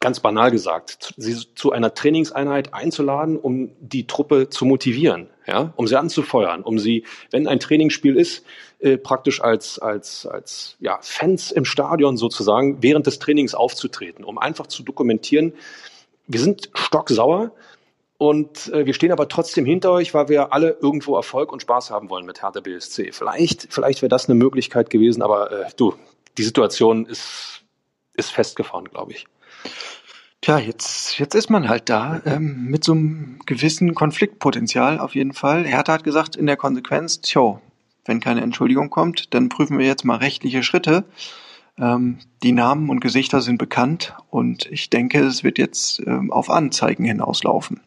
[0.00, 5.86] ganz banal gesagt, sie zu einer Trainingseinheit einzuladen, um die Truppe zu motivieren, ja, um
[5.86, 8.44] sie anzufeuern, um sie, wenn ein Trainingsspiel ist,
[8.80, 14.38] äh, praktisch als als als ja Fans im Stadion sozusagen während des Trainings aufzutreten, um
[14.38, 15.52] einfach zu dokumentieren,
[16.26, 17.52] wir sind stocksauer,
[18.22, 21.90] und äh, wir stehen aber trotzdem hinter euch, weil wir alle irgendwo Erfolg und Spaß
[21.90, 23.10] haben wollen mit Hertha BSC.
[23.10, 25.94] Vielleicht, vielleicht wäre das eine Möglichkeit gewesen, aber äh, du,
[26.38, 27.64] die Situation ist,
[28.14, 29.26] ist festgefahren, glaube ich.
[30.40, 35.32] Tja, jetzt, jetzt ist man halt da ähm, mit so einem gewissen Konfliktpotenzial auf jeden
[35.32, 35.64] Fall.
[35.64, 37.60] Hertha hat gesagt in der Konsequenz, tjo,
[38.04, 41.06] wenn keine Entschuldigung kommt, dann prüfen wir jetzt mal rechtliche Schritte.
[41.76, 46.50] Ähm, die Namen und Gesichter sind bekannt und ich denke, es wird jetzt ähm, auf
[46.50, 47.80] Anzeigen hinauslaufen.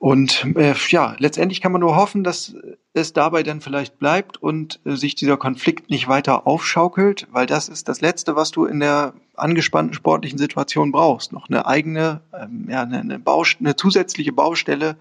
[0.00, 2.54] Und äh, ja, letztendlich kann man nur hoffen, dass
[2.94, 7.68] es dabei dann vielleicht bleibt und äh, sich dieser Konflikt nicht weiter aufschaukelt, weil das
[7.68, 11.34] ist das Letzte, was du in der angespannten sportlichen Situation brauchst.
[11.34, 14.96] Noch eine eigene, ähm, ja, eine, eine, eine zusätzliche Baustelle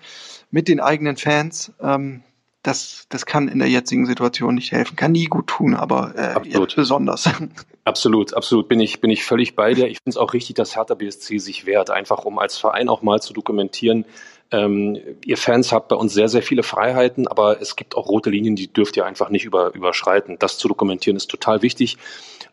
[0.51, 1.71] mit den eigenen Fans.
[1.82, 2.21] Ähm,
[2.64, 4.95] das, das kann in der jetzigen Situation nicht helfen.
[4.95, 7.30] Kann nie gut tun, aber äh, jetzt besonders.
[7.86, 8.68] Absolut, absolut.
[8.68, 9.88] Bin ich, bin ich völlig bei dir.
[9.88, 13.01] Ich finde es auch richtig, dass Hertha BSC sich wehrt, einfach um als Verein auch
[13.01, 14.05] mal zu dokumentieren,
[14.51, 18.30] ähm, ihr Fans habt bei uns sehr, sehr viele Freiheiten, aber es gibt auch rote
[18.30, 20.38] Linien, die dürft ihr einfach nicht über, überschreiten.
[20.39, 21.97] Das zu dokumentieren ist total wichtig.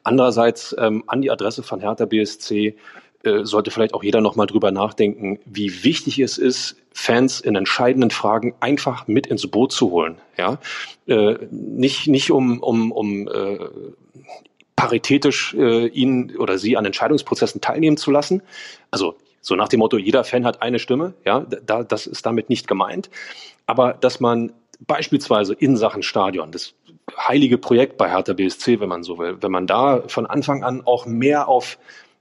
[0.03, 2.77] Andererseits ähm, an die Adresse von Hertha BSC
[3.43, 8.55] sollte vielleicht auch jeder nochmal drüber nachdenken, wie wichtig es ist, Fans in entscheidenden Fragen
[8.61, 10.17] einfach mit ins Boot zu holen.
[10.39, 10.59] Ja,
[11.07, 13.59] äh, nicht nicht um um um äh,
[14.77, 18.43] paritätisch äh, ihn oder sie an Entscheidungsprozessen teilnehmen zu lassen.
[18.91, 22.49] Also so nach dem Motto, jeder Fan hat eine Stimme, ja, da, das ist damit
[22.49, 23.11] nicht gemeint.
[23.67, 26.75] Aber dass man beispielsweise in Sachen Stadion, das
[27.17, 30.83] heilige Projekt bei Hertha BSC, wenn man so will, wenn man da von Anfang an
[30.87, 31.79] auch mehr auf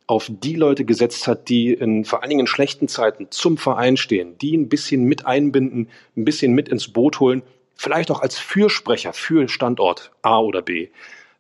[0.08, 3.98] auf die Leute gesetzt hat, die in vor allen Dingen in schlechten Zeiten zum Verein
[3.98, 7.42] stehen, die ein bisschen mit einbinden, ein bisschen mit ins Boot holen,
[7.76, 10.90] vielleicht auch als Fürsprecher für Standort A oder B.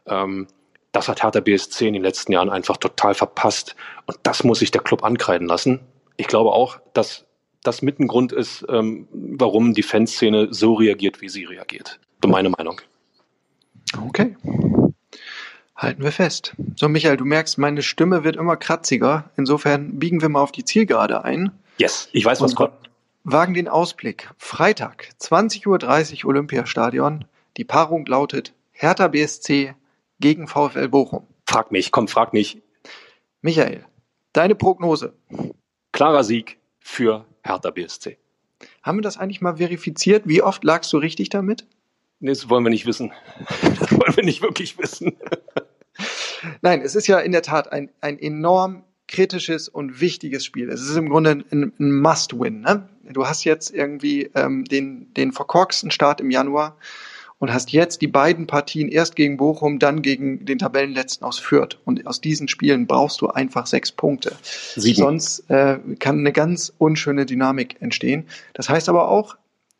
[0.07, 0.47] Ähm,
[0.91, 3.76] das hat Hertha BSC in den letzten Jahren einfach total verpasst.
[4.05, 5.82] Und das muss sich der Club ankreiden lassen.
[6.18, 7.26] Ich glaube auch, dass
[7.63, 11.99] das mit ein Grund ist, ähm, warum die Fanszene so reagiert, wie sie reagiert.
[12.24, 12.80] So meine Meinung.
[14.07, 14.36] Okay.
[15.76, 16.56] Halten wir fest.
[16.76, 19.30] So, Michael, du merkst, meine Stimme wird immer kratziger.
[19.36, 21.52] Insofern biegen wir mal auf die Zielgerade ein.
[21.78, 22.74] Yes, ich weiß, was kommt.
[23.26, 24.30] Wagen den Ausblick.
[24.38, 27.26] Freitag, 20.30 Uhr Olympiastadion.
[27.58, 29.74] Die Paarung lautet Hertha BSC
[30.20, 31.28] gegen VfL Bochum.
[31.46, 32.62] Frag mich, komm, frag mich.
[33.42, 33.86] Michael,
[34.32, 35.14] deine Prognose.
[35.92, 38.18] Klarer Sieg für Hertha BSC.
[38.82, 40.24] Haben wir das eigentlich mal verifiziert?
[40.26, 41.66] Wie oft lagst du richtig damit?
[42.20, 43.11] Nee, das wollen wir nicht wissen.
[43.80, 45.16] Das wollen wir nicht wirklich wissen.
[46.61, 50.70] Nein, es ist ja in der Tat ein, ein enorm kritisches und wichtiges Spiel.
[50.70, 52.61] Es ist im Grunde ein, ein Must-Win.
[52.61, 52.89] Ne?
[53.03, 56.78] Du hast jetzt irgendwie ähm, den, den verkorksten Start im Januar
[57.38, 61.78] und hast jetzt die beiden Partien erst gegen Bochum, dann gegen den Tabellenletzten aus Fürth.
[61.86, 64.36] Und aus diesen Spielen brauchst du einfach sechs Punkte.
[64.41, 64.95] Sieben.
[64.95, 68.26] Sonst äh, kann eine ganz unschöne Dynamik entstehen.
[68.53, 69.36] Das heißt aber auch,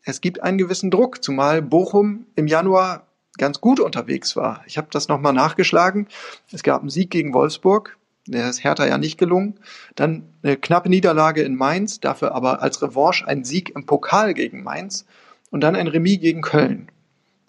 [0.06, 4.62] es gibt einen gewissen Druck, zumal Bochum im Januar ganz gut unterwegs war.
[4.66, 6.08] Ich habe das nochmal nachgeschlagen.
[6.50, 9.60] Es gab einen Sieg gegen Wolfsburg, der ist Hertha ja nicht gelungen.
[9.94, 14.62] Dann eine knappe Niederlage in Mainz, dafür aber als Revanche ein Sieg im Pokal gegen
[14.62, 15.04] Mainz
[15.50, 16.88] und dann ein Remis gegen Köln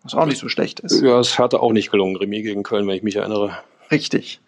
[0.08, 1.02] was auch nicht so schlecht ist.
[1.02, 3.58] Ja, es hatte auch nicht gelungen, Remis gegen Köln, wenn ich mich erinnere.
[3.92, 4.40] Richtig.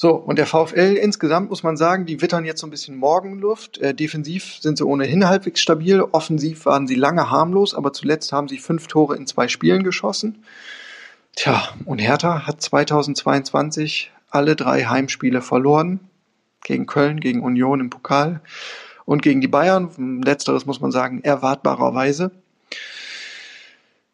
[0.00, 3.78] So, und der VfL insgesamt muss man sagen, die wittern jetzt so ein bisschen Morgenluft.
[3.78, 6.00] Äh, defensiv sind sie ohnehin halbwegs stabil.
[6.00, 10.44] Offensiv waren sie lange harmlos, aber zuletzt haben sie fünf Tore in zwei Spielen geschossen.
[11.34, 15.98] Tja, und Hertha hat 2022 alle drei Heimspiele verloren.
[16.62, 18.40] Gegen Köln, gegen Union im Pokal
[19.04, 20.22] und gegen die Bayern.
[20.24, 22.30] Letzteres muss man sagen, erwartbarerweise.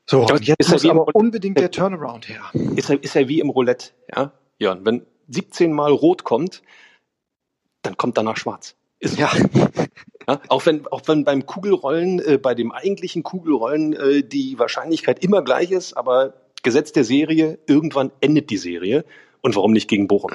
[0.07, 2.41] So, jetzt ist muss aber unbedingt der Turnaround her.
[2.75, 4.33] Ist er, ist er wie im Roulette, ja?
[4.59, 6.63] Ja, wenn 17 Mal rot kommt,
[7.83, 8.77] dann kommt danach schwarz.
[8.99, 9.31] Ist ja.
[10.29, 10.41] ja.
[10.49, 15.43] Auch wenn, auch wenn beim Kugelrollen, äh, bei dem eigentlichen Kugelrollen äh, die Wahrscheinlichkeit immer
[15.43, 19.05] gleich ist, aber Gesetz der Serie, irgendwann endet die Serie
[19.43, 20.33] Und warum nicht gegen Bochum?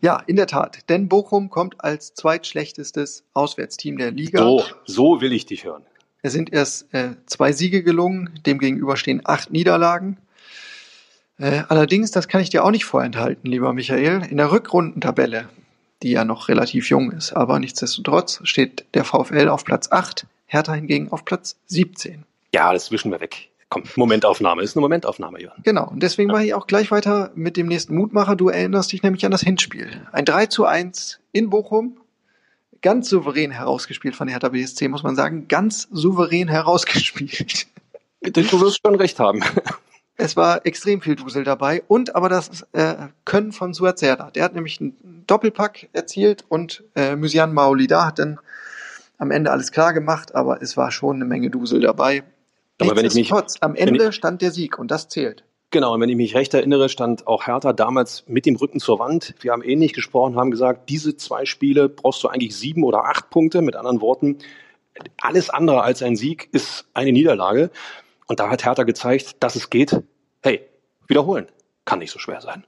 [0.00, 0.88] Ja, in der Tat.
[0.90, 4.38] Denn Bochum kommt als zweitschlechtestes Auswärtsteam der Liga.
[4.38, 5.84] So, so will ich dich hören.
[6.20, 10.18] Es sind erst äh, zwei Siege gelungen, demgegenüber stehen acht Niederlagen.
[11.42, 15.48] Äh, allerdings, das kann ich dir auch nicht vorenthalten, lieber Michael, in der Rückrundentabelle,
[16.04, 20.72] die ja noch relativ jung ist, aber nichtsdestotrotz steht der VfL auf Platz 8, Hertha
[20.72, 22.22] hingegen auf Platz 17.
[22.54, 23.48] Ja, das wischen wir weg.
[23.70, 25.56] Komm, Momentaufnahme ist eine Momentaufnahme, Jörn.
[25.64, 28.36] Genau, und deswegen mache ich auch gleich weiter mit dem nächsten Mutmacher.
[28.36, 29.90] Du erinnerst dich nämlich an das Hinspiel.
[30.12, 31.96] Ein 3 zu 1 in Bochum,
[32.82, 35.48] ganz souverän herausgespielt von Hertha BSC, muss man sagen.
[35.48, 37.66] Ganz souverän herausgespielt.
[38.20, 39.42] Du wirst schon recht haben.
[40.16, 42.94] Es war extrem viel Dusel dabei und aber das äh,
[43.24, 44.30] Können von Suat Serdar.
[44.30, 48.38] Der hat nämlich einen Doppelpack erzielt und äh, Musian Maolida hat dann
[49.18, 52.24] am Ende alles klar gemacht, aber es war schon eine Menge Dusel dabei.
[52.80, 55.44] Aber wenn ich mich, am Ende ich, stand der Sieg und das zählt.
[55.70, 58.98] Genau, und wenn ich mich recht erinnere, stand auch Hertha damals mit dem Rücken zur
[58.98, 59.34] Wand.
[59.40, 63.30] Wir haben ähnlich gesprochen, haben gesagt, diese zwei Spiele brauchst du eigentlich sieben oder acht
[63.30, 63.62] Punkte.
[63.62, 64.38] Mit anderen Worten,
[65.22, 67.70] alles andere als ein Sieg ist eine Niederlage.
[68.26, 70.02] Und da hat Hertha gezeigt, dass es geht.
[70.42, 70.68] Hey,
[71.06, 71.48] wiederholen.
[71.84, 72.64] Kann nicht so schwer sein.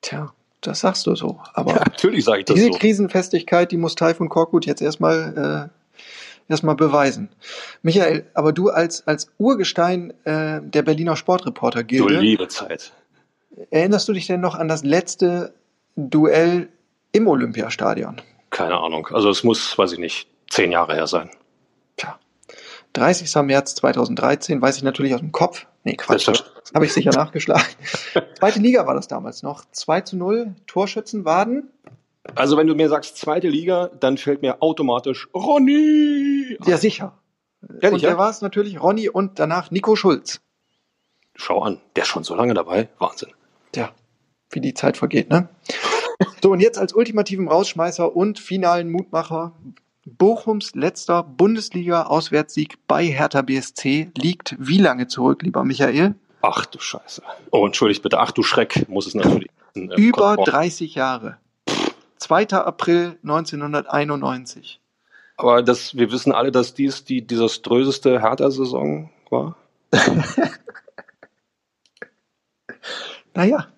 [0.00, 1.40] Tja, das sagst du so.
[1.54, 2.78] Aber ja, natürlich sage ich das diese so.
[2.78, 7.28] Krisenfestigkeit, die muss Taifun Korkut jetzt erstmal äh, erstmal beweisen.
[7.82, 12.02] Michael, aber du als als Urgestein äh, der Berliner Sportreporter gilt.
[12.02, 12.92] Du liebe Zeit.
[13.70, 15.52] Erinnerst du dich denn noch an das letzte
[15.96, 16.68] Duell
[17.12, 18.20] im Olympiastadion?
[18.50, 19.08] Keine Ahnung.
[19.12, 21.30] Also es muss, weiß ich nicht, zehn Jahre her sein.
[22.94, 23.34] 30.
[23.42, 25.66] März 2013, weiß ich natürlich aus dem Kopf.
[25.84, 26.28] Nee, Quatsch.
[26.74, 27.64] Habe ich sicher nachgeschlagen.
[28.38, 29.64] Zweite Liga war das damals noch.
[29.70, 31.70] 2 zu 0, Torschützen Waden.
[32.34, 36.58] Also wenn du mir sagst zweite Liga, dann fällt mir automatisch Ronny.
[36.66, 37.18] Ja, sicher.
[37.80, 38.18] Ehrlich, und der ja?
[38.18, 40.40] war es natürlich Ronny und danach Nico Schulz.
[41.34, 42.88] Schau an, der ist schon so lange dabei.
[42.98, 43.30] Wahnsinn.
[43.72, 43.90] Tja,
[44.50, 45.48] wie die Zeit vergeht, ne?
[46.42, 49.52] so, und jetzt als ultimativen Rausschmeißer und finalen Mutmacher
[50.16, 56.14] Bochums letzter Bundesliga-Auswärtssieg bei Hertha BSC liegt wie lange zurück, lieber Michael?
[56.42, 57.22] Ach du Scheiße.
[57.50, 58.18] Oh, entschuldigt bitte.
[58.18, 59.48] Ach du Schreck, muss es natürlich.
[59.74, 61.38] Äh, Über 30 Jahre.
[62.18, 62.48] 2.
[62.50, 64.80] April 1991.
[65.36, 69.56] Aber das, wir wissen alle, dass dies die desaströseste Hertha-Saison war.
[73.34, 73.68] naja.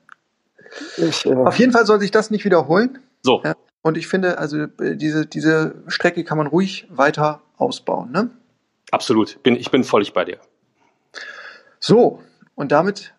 [0.97, 2.99] Ich, äh Auf jeden Fall soll sich das nicht wiederholen.
[3.23, 3.43] So.
[3.45, 3.55] Ja.
[3.83, 8.11] Und ich finde, also äh, diese, diese Strecke kann man ruhig weiter ausbauen.
[8.13, 8.31] Ne?
[8.91, 9.43] Absolut.
[9.43, 10.39] Bin, ich bin völlig bei dir.
[11.79, 12.23] So,
[12.55, 13.15] und damit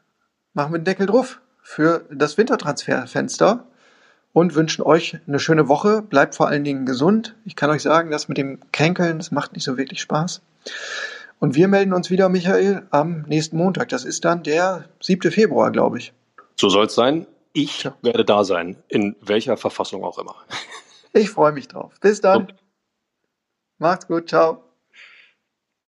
[0.53, 3.65] machen wir den Deckel drauf für das Wintertransferfenster
[4.33, 6.01] und wünschen euch eine schöne Woche.
[6.01, 7.35] Bleibt vor allen Dingen gesund.
[7.45, 10.41] Ich kann euch sagen, das mit dem Kränkeln, das macht nicht so wirklich Spaß.
[11.39, 13.89] Und wir melden uns wieder, Michael, am nächsten Montag.
[13.89, 15.31] Das ist dann der 7.
[15.31, 16.13] Februar, glaube ich.
[16.55, 17.25] So soll es sein.
[17.53, 17.95] Ich ja.
[18.01, 20.35] werde da sein, in welcher Verfassung auch immer.
[21.13, 21.93] Ich freue mich drauf.
[21.99, 22.43] Bis dann.
[22.43, 22.55] Und
[23.81, 24.29] Macht's gut.
[24.29, 24.63] Ciao.